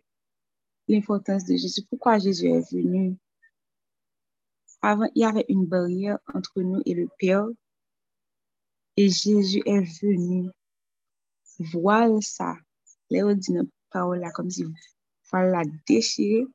l'importance 0.89 1.45
de 1.45 1.57
Jésus. 1.57 1.83
Pourquoi 1.89 2.19
Jésus 2.19 2.47
est 2.47 2.73
venu? 2.73 3.17
Avant, 4.81 5.09
il 5.15 5.23
y 5.23 5.25
avait 5.25 5.45
une 5.49 5.67
barrière 5.67 6.19
entre 6.33 6.61
nous 6.61 6.83
et 6.85 6.95
le 6.95 7.09
Père. 7.19 7.47
Et 8.97 9.09
Jésus 9.09 9.63
est 9.65 10.03
venu 10.03 10.51
voir 11.73 12.11
ça. 12.21 12.57
Là, 13.11 13.35
dit 13.35 13.53
parole 13.93 14.21
là 14.21 14.31
comme 14.31 14.51
si 14.51 14.63
il 14.63 14.75
la 15.33 15.63
déchirer. 15.87 16.47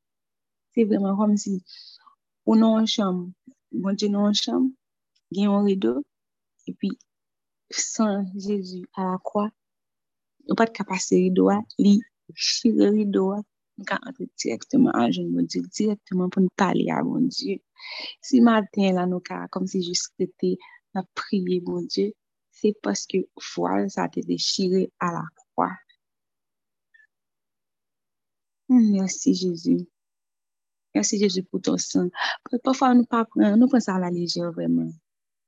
C'est 0.74 0.84
vraiment 0.84 1.18
comme 1.18 1.38
si 1.38 1.64
on 2.46 2.60
est 2.60 2.64
en 2.64 2.86
chambre, 2.86 3.30
bon 3.72 3.96
Dieu, 3.96 4.08
nous 4.08 4.20
en 4.20 4.34
chambre, 4.34 4.70
un 5.36 5.64
rideau, 5.64 6.04
et 6.68 6.74
puis 6.74 6.98
sans 7.70 8.26
Jésus 8.36 8.86
à 8.96 9.12
la 9.12 9.18
croix, 9.18 9.50
on 10.50 10.56
pas 10.56 10.66
de 10.66 10.72
capacité 10.72 11.16
rideau, 11.16 11.50
li 11.78 12.02
rideau, 12.66 13.36
directement 14.38 14.92
Dieu, 15.10 15.62
directement 15.74 16.30
pour 16.30 16.42
nous 16.42 16.50
parler 16.56 16.90
à 16.90 17.04
mon 17.04 17.22
Dieu. 17.22 17.60
Si 18.22 18.42
matin 18.42 18.94
là, 18.94 19.06
nous 19.06 19.22
comme 19.52 19.68
si 19.68 19.84
juste 19.84 20.14
était 20.20 20.58
à 20.94 21.04
prier, 21.16 21.62
Dieu, 21.90 22.14
c'est 22.52 22.76
parce 22.82 23.06
que 23.06 23.18
voilà, 23.56 23.88
ça 23.90 24.04
a 24.04 24.08
été 24.08 24.22
déchiré 24.22 24.92
à 25.00 25.12
la 25.12 25.24
croix. 25.54 25.76
Merci 28.70 29.34
Jésus. 29.34 29.88
Merci 30.94 31.20
Jésus 31.20 31.44
pour 31.44 31.62
ton 31.62 31.78
sang. 31.78 32.10
Parfois, 32.64 32.94
nous 32.94 33.06
ne 33.36 33.56
nous 33.56 33.68
pensons 33.68 33.94
à 33.94 34.00
la 34.00 34.10
légère 34.10 34.52
vraiment, 34.52 34.90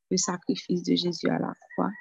le 0.09 0.17
sacrifice 0.17 0.83
de 0.83 0.95
Jésus 0.95 1.27
à 1.27 1.39
la 1.39 1.53
croix. 1.73 1.91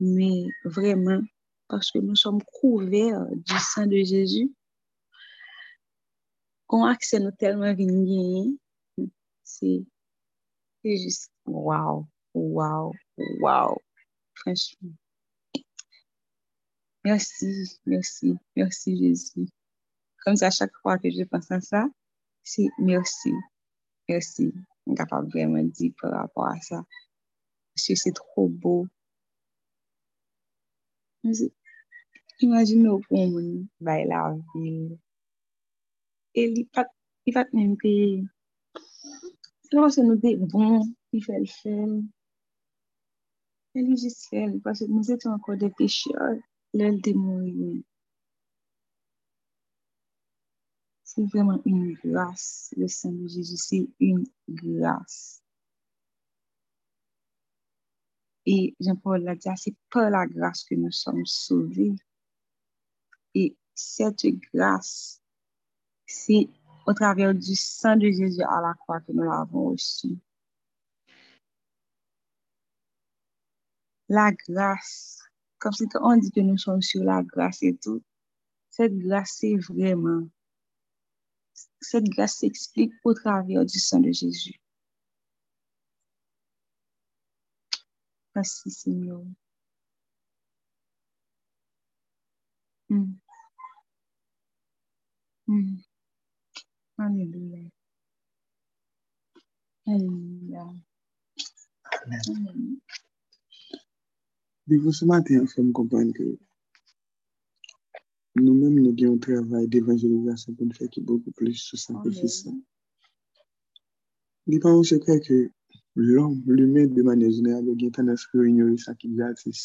Mais 0.00 0.46
vraiment, 0.64 1.20
parce 1.68 1.90
que 1.90 1.98
nous 1.98 2.16
sommes 2.16 2.42
couverts 2.42 3.26
du 3.30 3.58
sang 3.58 3.86
de 3.86 4.02
Jésus, 4.02 4.52
qu'on 6.66 6.84
accès 6.84 7.20
nous 7.20 7.30
tellement 7.32 7.74
vigné, 7.74 8.58
c'est 9.42 9.84
juste 10.84 11.30
wow, 11.46 12.06
wow, 12.34 12.92
wow, 13.40 13.78
franchement. 14.34 14.94
Merci, 17.04 17.78
merci, 17.84 18.34
merci 18.56 18.96
Jésus. 18.96 19.46
Comme 20.24 20.36
ça, 20.36 20.50
chaque 20.50 20.74
fois 20.80 20.98
que 20.98 21.10
je 21.10 21.22
pense 21.24 21.50
à 21.50 21.60
ça, 21.60 21.86
c'est 22.42 22.68
merci, 22.78 23.30
merci. 24.08 24.54
Je 24.86 24.92
suis 24.92 24.96
capable 24.96 25.28
vraiment 25.28 25.62
dire 25.62 25.92
par 26.00 26.12
rapport 26.12 26.46
à 26.46 26.58
ça. 26.62 26.82
Parce 27.74 27.88
que 27.88 27.94
c'est 27.94 28.12
trop 28.12 28.48
beau. 28.48 28.86
Imaginez 32.40 32.88
pour 32.88 33.28
mon 33.28 33.66
bail 33.80 34.06
la 34.08 34.34
ville. 34.54 34.98
Et 36.34 36.54
il 36.54 36.68
va 36.74 36.84
pas 37.34 37.44
même 37.52 37.76
payer. 37.76 38.24
C'est 39.62 39.76
parce 39.76 39.96
que 39.96 40.00
nous 40.00 40.20
sommes 40.20 40.48
bons, 40.48 40.82
il 41.12 41.22
fait 41.22 41.38
le 41.38 41.46
faire. 41.46 41.86
Il 43.74 43.96
juste 43.96 44.28
fait 44.30 44.46
parce 44.62 44.80
que 44.80 44.84
nous 44.86 45.10
étions 45.10 45.32
encore 45.32 45.56
des 45.56 45.70
pécheurs. 45.70 46.38
L'aile 46.74 47.00
de 47.00 47.12
mourir. 47.12 47.82
C'est 51.04 51.24
vraiment 51.26 51.62
une 51.64 51.94
grâce, 51.94 52.74
le 52.76 52.88
sang 52.88 53.12
de 53.12 53.28
Jésus, 53.28 53.56
c'est 53.56 53.88
une 54.00 54.24
grâce. 54.48 55.40
Et 58.44 58.74
Jean-Paul 58.80 59.22
l'a 59.22 59.36
dit, 59.36 59.48
c'est 59.56 59.76
par 59.88 60.10
la 60.10 60.26
grâce 60.26 60.64
que 60.64 60.74
nous 60.74 60.90
sommes 60.90 61.24
sauvés. 61.24 61.94
Et 63.34 63.56
cette 63.72 64.26
grâce, 64.52 65.22
c'est 66.06 66.48
au 66.86 66.92
travers 66.92 67.34
du 67.34 67.54
sang 67.54 67.96
de 67.96 68.10
Jésus 68.10 68.42
à 68.42 68.60
la 68.60 68.74
croix 68.74 69.00
que 69.00 69.12
nous 69.12 69.22
l'avons 69.22 69.70
reçu. 69.70 70.18
La 74.08 74.32
grâce, 74.32 75.23
comme 75.64 75.72
si 75.72 75.86
on 76.02 76.16
dit 76.18 76.30
que 76.30 76.40
nous 76.40 76.58
sommes 76.58 76.82
sur 76.82 77.02
la 77.04 77.22
grâce 77.22 77.62
et 77.62 77.74
tout, 77.74 78.02
cette 78.68 78.94
grâce, 78.98 79.38
c'est 79.40 79.56
vraiment 79.56 80.28
cette 81.80 82.04
grâce 82.04 82.36
s'explique 82.36 82.92
au 83.02 83.14
travers 83.14 83.64
du 83.64 83.78
sang 83.78 84.00
de 84.00 84.12
Jésus. 84.12 84.60
Merci 88.34 88.70
Seigneur. 88.70 89.22
Mm. 92.90 93.14
Mm. 95.46 95.78
Alléluia. 96.98 97.70
Alléluia. 99.86 100.66
Amen. 102.02 102.20
Amen. 102.28 102.80
Devon 104.68 104.92
se 104.96 105.04
maten 105.10 105.42
an 105.42 105.50
fèm 105.52 105.68
kompany 105.76 106.10
ke 106.16 106.24
nou 108.44 108.54
mèm 108.60 108.76
nou 108.82 108.92
gen 108.98 109.10
yon 109.10 109.18
travay 109.26 109.66
devanjelizasyon 109.74 110.56
pou 110.56 110.64
nou 110.66 110.76
fè 110.78 110.86
ki 110.92 111.00
boku 111.08 111.32
plis 111.38 111.66
sou 111.68 111.78
sakrifisa. 111.82 112.52
Di 114.48 114.56
pa 114.62 114.72
ou 114.76 114.86
se 114.90 114.96
kre 115.04 115.16
ke 115.26 115.38
l'om, 116.06 116.32
l'umè 116.56 116.86
de 116.96 117.04
manè 117.08 117.28
jenèl, 117.36 117.68
yo 117.68 117.74
gen 117.80 117.92
tendans 117.96 118.24
pou 118.30 118.48
ignori 118.48 118.80
sa 118.84 118.96
ki 118.98 119.12
gratis. 119.16 119.60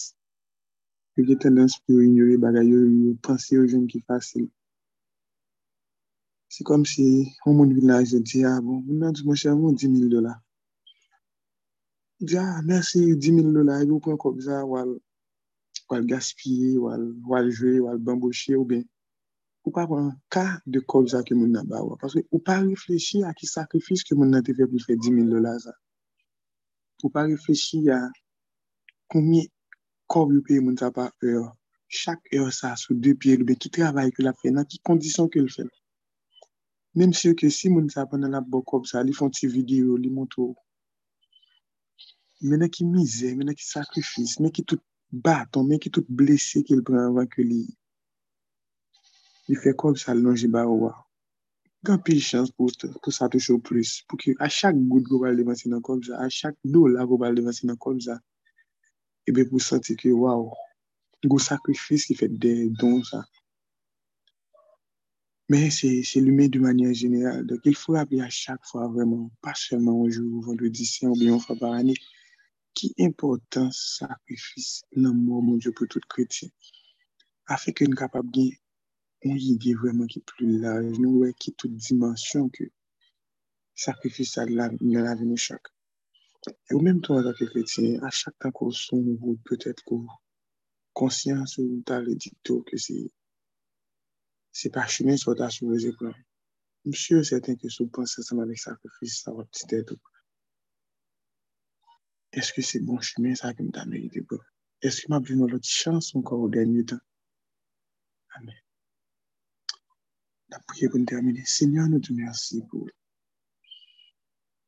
Yo 1.15 1.25
gen 1.31 1.39
tendans 1.45 1.79
pou 1.85 2.03
ignori 2.03 2.35
bagay 2.43 2.67
yo, 2.71 2.83
yo 3.05 3.15
panse 3.25 3.55
yo 3.55 3.63
jen 3.71 3.87
ki 3.91 4.03
fasil. 4.07 4.45
Se 6.53 6.67
kom 6.67 6.83
si, 6.91 7.07
an 7.47 7.55
moun 7.55 7.71
vilaj 7.77 8.13
yo 8.13 8.19
di, 8.27 8.43
a 8.43 8.51
ah, 8.51 8.61
bon, 8.65 8.83
moun 8.85 8.99
nan 9.05 9.15
di 9.15 9.23
mwen 9.23 9.39
chè, 9.41 9.55
moun 9.55 9.79
di 9.79 9.87
mil 9.95 10.07
dola. 10.11 10.35
Dja, 12.21 12.61
mersi 12.67 12.99
10.000 13.15 13.53
dola, 13.55 13.77
yo 13.87 13.97
pren 14.03 14.17
kobza 14.19 14.65
wal, 14.67 14.89
wal 15.89 16.03
gaspye, 16.03 16.75
wal, 16.83 17.03
wal 17.31 17.47
jwe, 17.47 17.79
wal 17.79 17.97
bamboshe 17.97 18.57
ou 18.59 18.65
ben. 18.67 18.83
Ou 19.63 19.71
pa 19.71 19.85
pren 19.87 20.09
ka 20.27 20.43
de 20.67 20.81
kobza 20.83 21.23
ke 21.23 21.37
moun 21.37 21.55
nan 21.55 21.69
ba 21.71 21.79
wak. 21.79 22.01
Paske 22.01 22.25
ou 22.27 22.43
pa 22.43 22.57
reflechi 22.59 23.23
a 23.23 23.31
ki 23.39 23.47
sakrifis 23.47 24.03
ke 24.03 24.19
moun 24.19 24.35
nan 24.35 24.43
te 24.43 24.51
fe 24.57 24.67
pou 24.67 24.83
fe 24.83 24.99
10.000 24.99 25.31
dola 25.31 25.55
za. 25.63 25.71
Ou 27.05 27.13
pa 27.15 27.23
reflechi 27.23 27.85
a 27.87 28.01
koumi 29.07 29.47
kob 30.11 30.35
yo 30.35 30.43
pe 30.43 30.59
moun 30.59 30.75
sa 30.75 30.91
pa 30.91 31.07
eur. 31.23 31.53
Chak 31.87 32.19
eur 32.35 32.51
sa 32.51 32.75
sou 32.75 32.99
2 32.99 33.15
piye 33.15 33.39
lube 33.39 33.55
ki 33.55 33.71
travay 33.71 34.11
ke 34.11 34.27
la 34.27 34.35
fe 34.35 34.51
nan, 34.51 34.67
ki 34.67 34.83
kondisyon 34.83 35.31
ke 35.31 35.39
l 35.39 35.47
fe. 35.55 35.63
Mem 36.99 37.15
si 37.15 37.31
yo 37.31 37.37
ke 37.39 37.47
si 37.47 37.71
moun 37.71 37.87
sa 37.87 38.03
pa 38.11 38.19
nan 38.19 38.35
la 38.35 38.43
bo 38.43 38.59
kob 38.59 38.91
sa, 38.91 39.07
li 39.07 39.15
fon 39.15 39.31
ti 39.31 39.47
video, 39.47 39.95
li 39.95 40.11
monto 40.11 40.51
ou. 40.51 40.65
mè 42.47 42.57
nè 42.59 42.69
ki 42.75 42.85
mizè, 42.87 43.33
mè 43.37 43.47
nè 43.47 43.55
ki 43.57 43.65
sakrifis, 43.65 44.37
mè 44.43 44.51
ki 44.55 44.63
tout 44.69 44.83
baton, 45.25 45.67
mè 45.67 45.79
ki 45.83 45.91
tout 45.95 46.07
blese 46.21 46.63
ki 46.67 46.77
l 46.77 46.83
pran 46.87 47.09
avan 47.09 47.27
ke 47.31 47.43
li. 47.43 47.63
Li 49.49 49.57
fè 49.59 49.73
kon 49.81 49.97
sal 49.99 50.21
non 50.23 50.37
jiba 50.39 50.63
ouwa. 50.69 50.93
Gan 51.85 51.99
pil 52.03 52.19
chans 52.23 52.51
pou, 52.55 52.71
pou 53.01 53.11
sa 53.15 53.29
toujou 53.31 53.59
plus. 53.63 53.99
Pou 54.07 54.19
ki 54.21 54.35
a 54.45 54.49
chak 54.51 54.77
gout 54.91 55.07
go 55.09 55.21
bal 55.23 55.37
devansi 55.39 55.71
nan 55.71 55.83
kom 55.83 56.03
za, 56.03 56.19
a 56.19 56.27
chak 56.39 56.55
do 56.63 56.87
la 56.91 57.07
go 57.09 57.17
bal 57.21 57.35
devansi 57.35 57.67
nan 57.67 57.79
kom 57.79 57.99
za, 58.03 58.19
ebe 59.27 59.47
pou 59.49 59.63
santi 59.63 59.95
ki 59.99 60.11
waw, 60.15 60.47
go 61.31 61.39
sakrifis 61.49 62.07
ki 62.07 62.19
fè 62.19 62.31
de 62.31 62.55
don 62.79 63.03
sa. 63.07 63.23
Men, 65.49 65.71
c'est 65.71 66.03
l'humain 66.21 66.47
de 66.47 66.59
manière 66.59 66.93
générale. 66.93 67.43
Donc, 67.47 67.61
il 67.65 67.75
faut 67.75 67.93
rappeler 67.93 68.21
à 68.21 68.29
chaque 68.29 68.63
fois 68.63 68.87
vraiment, 68.87 69.31
pas 69.41 69.55
seulement 69.55 70.05
un 70.05 70.09
jour, 70.09 70.43
vendredi 70.43 70.85
saint 70.85 71.07
ou 71.07 71.15
bien 71.15 71.33
une 71.33 71.39
fois 71.39 71.55
par 71.55 71.73
année, 71.73 71.95
ki 72.79 72.87
important 73.03 73.75
sakrifis 73.75 74.69
nan 75.01 75.15
mou 75.25 75.41
moun 75.45 75.59
diyo 75.61 75.71
pou 75.77 75.91
tout 75.91 76.05
kretien. 76.13 76.51
Afe 77.53 77.73
ke 77.75 77.87
nou 77.87 77.99
kapap 78.01 78.27
gen, 78.35 78.53
on 79.27 79.35
yide 79.45 79.73
vreman 79.79 80.07
ki 80.13 80.21
plou 80.29 80.59
laj, 80.63 80.85
nou 81.03 81.23
wè 81.23 81.33
ki 81.41 81.51
tout 81.59 81.73
dimensyon 81.87 82.47
ke 82.55 82.69
sakrifis 83.83 84.31
sa 84.35 84.45
la 84.47 84.69
lave 85.07 85.27
nou 85.27 85.45
chak. 85.47 85.67
E 86.69 86.71
ou 86.77 86.83
menm 86.85 87.01
ton 87.03 87.27
akè 87.31 87.49
kretien, 87.51 87.97
a 88.07 88.13
chak 88.19 88.35
tan 88.39 88.55
kon 88.55 88.71
son 88.85 89.03
ou 89.17 89.35
peut-et 89.49 89.83
kon 89.87 90.05
konsyans 90.99 91.57
ou 91.59 91.81
ta 91.87 91.99
le 92.05 92.15
dikto 92.23 92.61
ke 92.69 92.79
se 92.85 92.95
se 94.59 94.71
pa 94.75 94.87
choumen 94.93 95.19
sou 95.19 95.35
ta 95.39 95.51
sou 95.55 95.73
veze 95.73 95.91
plan. 95.99 96.15
Msye 96.87 97.19
ou 97.19 97.27
seten 97.27 97.59
ke 97.59 97.67
sou 97.75 97.91
panse 97.95 98.23
seman 98.29 98.55
ek 98.55 98.63
sakrifis 98.63 99.19
sa 99.25 99.35
wap 99.35 99.51
ti 99.51 99.67
tèd 99.73 99.91
ou 99.95 99.99
pa. 99.99 100.18
Que 102.53 102.61
c'est 102.61 102.79
bon 102.79 102.99
chemin 103.01 103.33
ça 103.35 103.53
que 103.53 103.63
m'a 103.63 103.85
mérité 103.85 104.21
pour? 104.21 104.43
Est-ce 104.81 105.01
que 105.01 105.07
m'a 105.09 105.19
besoin 105.19 105.47
l'autre 105.47 105.67
chance 105.67 106.15
encore 106.15 106.39
au 106.39 106.49
dernier 106.49 106.85
temps? 106.85 106.99
Amen. 108.35 108.55
La 110.49 110.59
prière 110.59 110.91
pour 110.91 111.05
terminer. 111.05 111.43
Seigneur, 111.45 111.87
nous 111.87 111.99
te 111.99 112.09
remercions 112.09 112.61
pour 112.67 112.85
le 112.85 112.93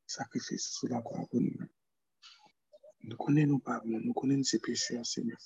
sacrifice 0.05 0.71
sur 0.71 0.89
la 0.89 1.01
nous. 1.33 1.51
Nous 3.03 3.17
connaissons 3.17 3.51
nos 3.51 3.59
parents, 3.59 3.83
nous 3.85 4.13
connaissons 4.13 4.43
ses 4.43 4.59
péchés, 4.59 5.03
Seigneur. 5.03 5.39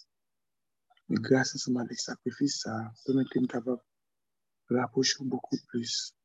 Mais 1.07 1.17
grâce 1.19 1.55
à 1.55 1.57
ce 1.57 1.71
avec 1.77 1.99
sacrifice, 1.99 2.61
ça 2.61 2.91
permet 3.05 3.25
que 3.25 3.39
nous 3.39 3.47
de 3.47 4.75
rapprocher 4.75 5.23
beaucoup 5.23 5.57
plus. 5.67 6.15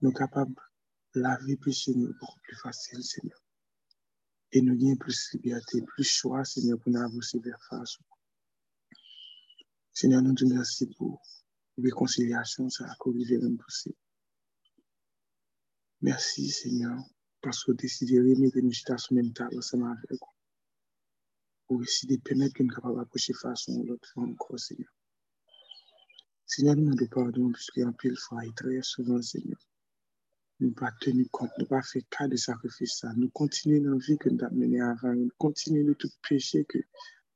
Nous 0.00 0.12
capables 0.12 0.54
de 1.14 1.20
laver 1.20 1.56
péché 1.56 1.92
beaucoup 1.94 2.40
plus 2.42 2.56
facile, 2.56 3.02
Seigneur. 3.02 3.41
Et 4.52 4.60
nous 4.60 4.76
gagnons 4.76 4.96
plus 4.96 5.30
de 5.32 5.38
liberté, 5.38 5.80
plus 5.82 6.02
de 6.02 6.08
choix, 6.08 6.44
Seigneur, 6.44 6.78
pour 6.78 6.92
nous 6.92 7.00
avancer 7.00 7.38
vers 7.38 7.58
face. 7.68 7.96
Seigneur, 9.92 10.22
nous 10.22 10.34
te 10.34 10.44
remercions 10.44 10.88
pour 10.96 11.22
la 11.76 11.84
réconciliation, 11.84 12.68
ça 12.68 12.84
a 12.84 12.96
même 13.06 13.56
possible. 13.56 13.96
Merci, 16.02 16.50
Seigneur, 16.50 16.98
parce 17.40 17.64
que 17.64 17.70
vous 17.70 17.76
décidez 17.76 18.16
de 18.16 18.20
remettre 18.20 18.58
nous 18.60 18.72
à 18.88 18.98
ce 18.98 19.14
même 19.14 19.32
ensemble 19.56 19.86
avec 19.86 20.10
vous. 20.10 20.18
Pour 21.66 21.80
décider 21.80 22.16
de 22.16 22.22
permettre 22.22 22.54
que 22.54 22.62
nous 22.62 22.74
capables 22.74 22.96
d'approcher 22.96 23.32
façon 23.32 23.72
ou 23.72 23.84
l'autre 23.84 24.12
encore, 24.16 24.58
Seigneur. 24.58 24.92
Seigneur, 26.44 26.76
nous 26.76 26.82
demandons 26.84 27.06
pardon, 27.06 27.52
puisque 27.52 27.78
en 27.78 27.92
pile 27.92 28.18
fois 28.18 28.44
et 28.44 28.52
très 28.54 28.82
souvent, 28.82 29.22
Seigneur, 29.22 29.58
nous 30.62 30.72
pas 30.72 30.90
tenu 31.00 31.26
compte, 31.26 31.50
nous 31.58 31.66
pas 31.66 31.82
fait 31.82 32.02
cas 32.10 32.28
de 32.28 32.36
sacrifice. 32.36 33.04
Nous 33.16 33.28
continuons 33.30 33.82
dans 33.84 33.90
la 33.92 33.98
vie 33.98 34.18
que 34.18 34.28
nous 34.28 34.42
avons 34.44 34.56
menée 34.56 34.80
avant, 34.80 35.14
nous 35.14 35.30
continuons 35.38 35.84
de 35.84 35.94
tout 35.94 36.10
péché 36.28 36.64
que 36.64 36.78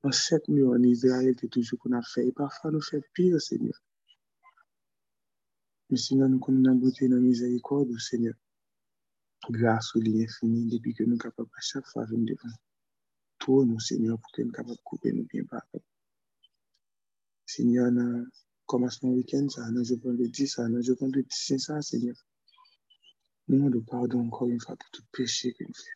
en 0.02 0.12
sept 0.12 0.48
nuits 0.48 0.64
en 0.64 0.82
Israël, 0.82 1.34
c'est 1.40 1.48
toujours 1.48 1.78
qu'on 1.80 1.92
a 1.92 2.02
fait. 2.02 2.26
Et 2.26 2.32
parfois, 2.32 2.70
nous 2.70 2.80
fait 2.80 3.02
pire, 3.12 3.40
Seigneur. 3.40 3.74
Mais 5.90 5.96
Seigneur, 5.96 6.28
nous 6.28 6.38
connaissons 6.38 6.70
la 6.70 6.74
beauté 6.74 7.08
dans 7.08 7.16
la 7.16 7.22
miséricorde, 7.22 7.98
Seigneur 7.98 8.34
grâce 9.50 9.94
au 9.94 10.00
lien 10.00 10.24
infini 10.24 10.66
depuis 10.66 10.94
que 10.94 11.04
nous 11.04 11.10
sommes 11.10 11.18
capables 11.18 11.48
à 11.56 11.60
chaque 11.60 11.86
fois 11.86 12.04
de 12.04 12.10
venir 12.10 12.36
devant 13.46 13.64
nous, 13.64 13.80
Seigneur, 13.80 14.18
pour 14.18 14.32
que 14.32 14.42
nous 14.42 14.50
soyons 14.50 14.52
capables 14.52 14.76
de 14.76 14.82
couper 14.82 15.12
nous 15.12 15.24
bien 15.24 15.44
par 15.44 15.62
Seigneur, 17.44 17.92
dans 17.92 18.00
le 18.00 18.30
commencement 18.66 19.10
week-end, 19.10 19.48
ça, 19.48 19.70
dans 19.70 19.82
le 19.88 19.96
vendredi, 19.96 20.48
ça, 20.48 20.68
dans 20.68 20.78
le 20.78 20.94
vendredi, 20.94 21.28
c'est 21.30 21.58
ça, 21.58 21.80
Seigneur. 21.80 22.16
Demandons 23.48 23.82
pardon 23.82 24.26
encore 24.26 24.48
une 24.48 24.60
fois 24.60 24.76
pour 24.76 24.90
tout 24.90 25.04
péché 25.12 25.52
que 25.52 25.62
nous 25.64 25.74
faisons. 25.74 25.90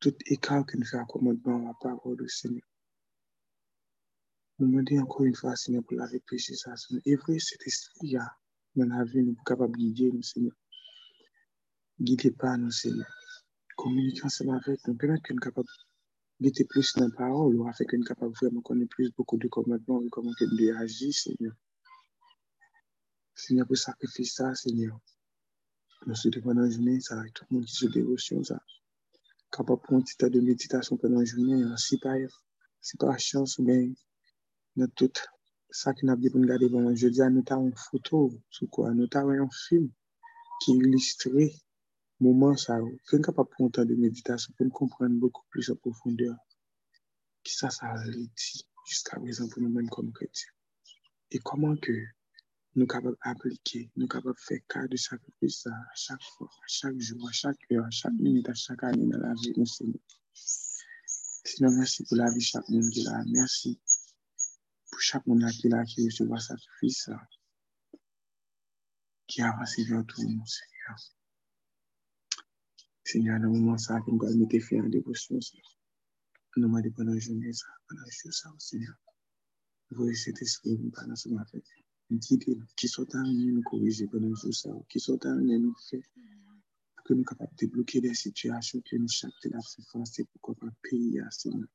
Tout 0.00 0.16
écart 0.26 0.66
que 0.66 0.76
nous 0.76 0.84
faisons 0.84 1.02
à 1.02 1.06
commandement 1.06 1.58
à 1.58 1.68
la 1.68 1.74
parole 1.80 2.16
du 2.16 2.28
Seigneur. 2.28 2.66
Nous 4.58 4.68
demandons 4.68 5.02
encore 5.02 5.24
une 5.24 5.34
fois, 5.34 5.54
Seigneur, 5.54 5.84
pour 5.84 5.96
laver 5.96 6.20
péché 6.20 6.54
ça. 6.54 6.74
Et 7.04 7.14
vrai, 7.16 7.38
cet 7.38 7.66
esprit 7.66 8.16
dans 8.74 8.86
la 8.86 9.04
vie, 9.04 9.22
nous 9.22 9.34
sommes 9.34 9.44
capables 9.44 9.76
de 9.76 9.78
guider 9.78 10.22
Seigneur. 10.22 10.56
Guidez 12.00 12.30
pas 12.32 12.56
nous, 12.56 12.70
Seigneur. 12.70 13.06
Communiquez 13.76 14.24
ensemble 14.24 14.60
avec 14.64 14.86
nous. 14.86 14.96
Permettez 14.96 15.22
que 15.22 15.32
nous 15.34 15.40
capables 15.40 15.68
de 16.40 16.64
plus 16.64 16.94
dans 16.94 17.06
la 17.06 17.14
parole, 17.14 17.54
ou 17.56 17.68
afin 17.68 17.84
que 17.84 17.96
nous 17.96 18.04
capables 18.04 18.34
vraiment 18.34 18.60
connaître 18.60 18.90
plus 18.90 19.10
beaucoup 19.12 19.38
de 19.38 19.48
commandements 19.48 20.02
et 20.02 20.08
comment 20.10 20.30
nous 20.30 20.46
devons 20.46 20.78
agir, 20.78 21.14
Seigneur. 21.14 21.54
Seigneur, 23.34 23.66
pour 23.66 23.76
sacrifier 23.76 24.24
ça, 24.24 24.54
Seigneur. 24.54 24.98
Nous 26.06 26.14
sommes 26.14 26.30
pendant 26.42 26.62
la 26.62 26.70
journée, 26.70 27.00
ça, 27.00 27.20
tout 27.34 27.44
le 27.50 27.56
monde 27.56 27.66
qui 27.66 27.74
se 27.74 27.86
dévotion, 27.86 28.42
ça. 28.44 28.62
Capable 29.50 29.82
prendre 29.82 30.00
un 30.00 30.04
petit 30.04 30.16
temps 30.16 30.30
de 30.30 30.40
méditation 30.40 30.96
pendant 30.96 31.18
la 31.18 31.24
journée, 31.24 31.62
hein. 31.62 31.76
si 31.76 31.98
pas, 31.98 32.14
si 32.80 32.96
pas 32.96 33.18
chance, 33.18 33.58
mais 33.58 33.90
dans 34.76 34.86
tout 34.94 35.10
ça 35.70 35.92
que 35.94 36.06
nous 36.06 36.12
avons 36.12 36.30
pour 36.30 36.40
nous 36.40 36.46
garder 36.46 36.70
pendant 36.70 36.94
je 36.94 37.08
dis, 37.08 37.20
nous 37.30 37.42
avons 37.48 37.66
une 37.66 37.76
photo, 37.76 38.32
sur 38.50 38.70
quoi, 38.70 38.94
nous 38.94 39.08
avons 39.14 39.30
un 39.30 39.48
film 39.50 39.90
qui 40.60 40.72
illustre 40.72 41.30
moment 42.20 42.56
ça, 42.56 42.78
quand 43.08 43.20
capable 43.20 43.50
prendre 43.50 43.68
un 43.68 43.70
temps 43.70 43.84
de 43.84 43.94
méditation 43.96 44.54
pour 44.56 44.70
comprendre 44.70 45.16
beaucoup 45.16 45.44
plus 45.50 45.68
en 45.70 45.76
profondeur 45.76 46.36
qui 47.42 47.52
ça, 47.52 47.68
ça 47.68 47.86
a 47.86 48.04
dit 48.08 48.66
jusqu'à 48.88 49.18
présent 49.18 49.48
pour 49.48 49.60
nous-mêmes 49.60 49.88
comme 49.88 50.12
chrétiens. 50.12 50.52
Et 51.30 51.38
comment 51.38 51.76
que 51.76 51.92
nous 52.76 52.86
capables 52.86 53.16
d'appliquer, 53.24 53.90
nous 53.96 54.06
capables 54.06 54.34
de 54.34 54.40
faire 54.40 54.60
cas 54.68 54.86
de 54.86 54.96
sacrifice 54.96 55.66
à 55.66 55.94
chaque 55.94 56.22
fois, 56.36 56.48
à 56.48 56.66
chaque 56.68 56.98
jour, 56.98 57.26
à 57.26 57.32
chaque 57.32 57.58
heure, 57.72 57.86
à 57.86 57.90
chaque 57.90 58.12
minute, 58.12 58.48
à 58.50 58.54
chaque 58.54 58.84
année 58.84 59.06
dans 59.06 59.18
la 59.18 59.32
vie 59.34 59.52
de 59.54 59.64
Seigneur. 59.64 59.98
Sinon, 60.34 61.70
merci 61.70 62.04
pour 62.04 62.18
la 62.18 62.28
vie 62.30 62.36
de 62.36 62.40
chaque 62.40 62.68
monde 62.68 62.90
qui 62.90 63.00
est 63.00 63.04
là. 63.04 63.24
Merci 63.28 63.80
pour 64.90 65.00
chaque 65.00 65.26
monde 65.26 65.50
qui 65.52 65.68
est 65.68 65.70
là, 65.70 65.84
qui 65.84 66.04
recevra 66.04 66.38
sacrifice, 66.38 67.08
qui 69.26 69.40
avance 69.40 69.78
vers 69.78 70.04
tout 70.04 70.22
monde, 70.22 70.46
Seigneur. 70.46 70.98
Seigneur, 73.04 73.40
dans 73.40 73.46
le 73.46 73.58
moment 73.58 73.78
ça, 73.78 74.00
que 74.00 74.10
nous 74.10 74.22
allons 74.22 74.36
mettre 74.36 74.66
fin 74.66 74.84
en 74.84 74.88
dévotion, 74.88 75.38
nous 76.56 76.62
demandons 76.62 76.90
pendant 76.90 77.12
la 77.12 77.18
journée, 77.20 77.52
ça, 77.54 77.66
pendant 77.88 78.02
le 78.02 78.10
jour, 78.10 78.34
ça, 78.34 78.50
Seigneur. 78.58 78.94
Voyez 79.92 80.14
cet 80.14 80.42
esprit, 80.42 80.76
nous 80.78 80.90
parlons 80.90 81.16
ce 81.16 81.30
matin. 81.30 81.58
Nous 82.08 82.18
disons 82.18 82.62
qui 82.76 82.88
sont 82.88 83.16
en 83.16 83.24
nous 83.24 83.62
corriger 83.62 84.06
pendant 84.06 84.28
le 84.28 84.34
jour, 84.34 84.54
ça, 84.54 84.70
qui 84.88 85.00
sont 85.00 85.18
en 85.26 85.34
nous 85.34 85.74
faire, 85.90 86.02
que 87.04 87.14
nous 87.14 87.24
capables 87.24 87.50
de 87.52 87.66
débloquer 87.66 88.00
des 88.00 88.14
situations 88.14 88.80
que 88.80 88.96
nous 88.96 89.08
chaque 89.08 89.32
la 89.44 89.60
face, 89.60 90.18
et 90.20 90.24
pourquoi 90.24 90.54
pas 90.54 90.72
payer 90.82 91.20
à 91.20 91.30
Seigneur. 91.30 91.68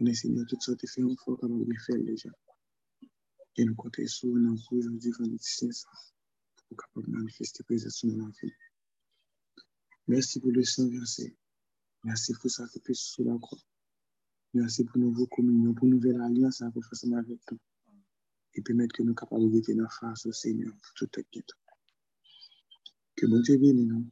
On 0.00 0.06
est 0.06 0.14
Seigneur, 0.14 0.44
toutes 0.48 0.62
sortes 0.62 0.82
de 0.82 0.86
faits, 0.86 1.04
on 1.04 1.16
faut 1.16 1.36
capable 1.36 1.64
de 1.64 1.74
faire 1.86 2.02
déjà. 2.02 2.28
Et 3.56 3.64
nous 3.64 3.74
comptons 3.74 4.06
sur 4.06 4.28
nous 4.28 4.58
aujourd'hui, 4.70 5.10
vendredi, 5.12 5.38
c'est 5.40 5.72
ça, 5.72 5.88
pour 6.68 6.76
capable 6.76 7.06
de 7.06 7.12
manifester 7.12 7.62
présence 7.62 8.04
dans 8.04 8.26
la 8.26 8.32
vie. 8.42 8.52
Merci 10.08 10.40
pour 10.40 10.50
le 10.50 10.62
sang 10.62 10.88
versé. 10.88 11.34
Merci 12.04 12.34
pour 12.34 12.50
ça 12.50 12.66
que 12.68 12.78
tu 12.80 12.94
sur 12.94 13.24
la 13.24 13.38
croix. 13.38 13.58
Merci 14.52 14.84
pour 14.84 14.98
nouveau 14.98 15.26
communion, 15.26 15.72
pour 15.72 15.88
nouvelle 15.88 16.20
alliance 16.20 16.60
à 16.60 16.70
faire 16.70 16.82
ensemble 16.92 17.18
avec 17.18 17.42
toi. 17.46 17.56
Et 18.56 18.62
permettre 18.62 18.94
que 18.94 19.02
nous 19.02 19.14
capables 19.14 19.50
de 19.50 19.74
dans 19.74 19.88
face 19.88 20.26
au 20.26 20.32
Seigneur 20.32 20.72
pour 20.72 20.92
tout 20.94 21.06
t'inquiète. 21.06 21.50
Que 23.16 23.26
mon 23.26 23.40
Dieu 23.40 23.58
bénisse 23.58 23.88
nous. 23.88 24.10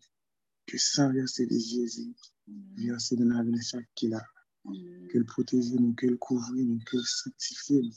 Que 0.66 0.78
sans 0.78 1.12
verset 1.12 1.46
de 1.46 1.58
Jésus, 1.58 2.14
verset 2.76 3.16
dans 3.16 3.26
la 3.26 3.42
vie 3.42 3.52
de 3.52 3.60
chaque 3.60 3.88
qui 3.94 4.12
a. 4.12 4.24
Qu'elle 5.10 5.24
protège 5.24 5.72
nous, 5.72 5.94
qu'elle 5.94 6.18
couvre 6.18 6.54
nous, 6.54 6.78
qu'elle 6.90 7.04
sanctifie 7.04 7.82
nous. 7.82 7.94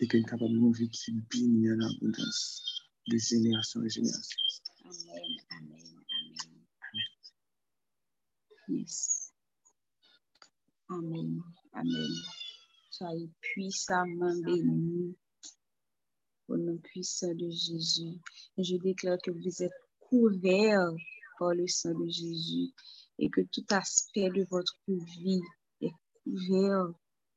Et 0.00 0.08
qu'elle 0.08 0.20
est 0.20 0.24
capable 0.24 0.52
de 0.52 0.58
nous 0.58 0.72
vivre 0.72 0.92
bien 1.30 1.74
en 1.74 1.80
abondance 1.80 2.62
de 3.08 3.18
génération 3.18 3.80
en 3.80 3.88
génération. 3.88 4.40
Amen. 5.50 6.00
Yes. 8.68 9.32
Amen. 10.88 11.42
Amen. 11.72 12.12
Soyez 12.90 13.30
puissamment 13.40 14.36
bénis 14.44 15.16
au 16.50 16.56
nom 16.56 16.76
puissant 16.78 17.32
de 17.34 17.48
Jésus. 17.48 18.18
Et 18.56 18.64
je 18.64 18.76
déclare 18.76 19.18
que 19.22 19.30
vous 19.30 19.62
êtes 19.62 19.72
couverts 20.00 20.92
par 21.38 21.54
le 21.54 21.66
sang 21.68 21.94
de 21.94 22.08
Jésus 22.08 22.72
et 23.18 23.30
que 23.30 23.40
tout 23.52 23.64
aspect 23.70 24.30
de 24.30 24.44
votre 24.50 24.76
vie 24.86 25.40
est 25.80 25.92
couvert 26.24 26.92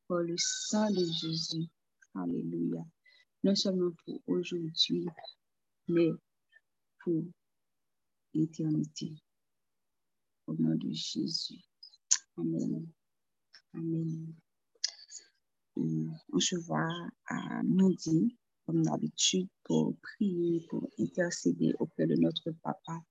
par 0.08 0.19
le 0.19 0.36
sang 0.38 0.89
de 0.89 1.06
Jésus. 1.06 1.67
Alléluia. 2.15 2.84
Non 3.43 3.56
seulement 3.56 3.91
pour 4.04 4.21
aujourd'hui, 4.28 5.06
mais 5.88 6.10
pour 7.04 7.23
l'éternité. 8.34 9.13
Au 10.47 10.56
nom 10.56 10.76
de 10.76 10.91
Jésus. 10.91 11.62
Amen. 12.38 12.88
Amen. 13.76 14.34
on 15.76 16.39
se 16.39 16.56
voit 16.56 16.89
à 17.28 17.63
midi, 17.63 18.38
comme 18.65 18.84
d'habitude, 18.84 19.47
pour 19.63 19.95
prier, 19.99 20.65
pour 20.69 20.88
intercéder 20.99 21.73
auprès 21.80 22.08
de 22.08 22.15
notre 22.15 22.52
papa. 22.63 23.02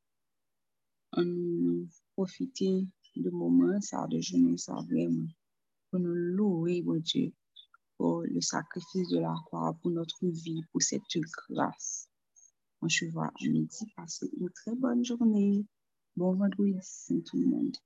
On 1.15 1.87
profiter 2.15 2.87
de 3.17 3.31
moments, 3.31 3.81
ça 3.81 4.07
de 4.09 4.21
journée, 4.21 4.57
ça 4.57 4.75
vraiment, 4.89 5.29
pour 5.91 6.01
nous 6.01 6.15
louer, 6.15 6.83
mon 6.83 6.97
Dieu, 6.97 7.33
pour 7.99 8.23
le 8.23 8.41
sacrifice 8.41 9.09
de 9.09 9.19
la 9.19 9.35
croix, 9.45 9.77
pour 9.83 9.91
notre 9.91 10.27
vie, 10.27 10.63
pour 10.73 10.83
cette 10.83 11.03
grâce. 11.51 12.09
On 12.81 12.89
se 12.89 13.05
voit 13.07 13.27
à 13.27 13.47
midi. 13.47 13.87
Passez 13.97 14.31
une 14.39 14.51
très 14.51 14.75
bonne 14.75 15.05
journée. 15.05 15.65
Bon 16.17 16.35
vendredi, 16.35 17.23
tout 17.25 17.37
le 17.37 17.47
monde. 17.47 17.77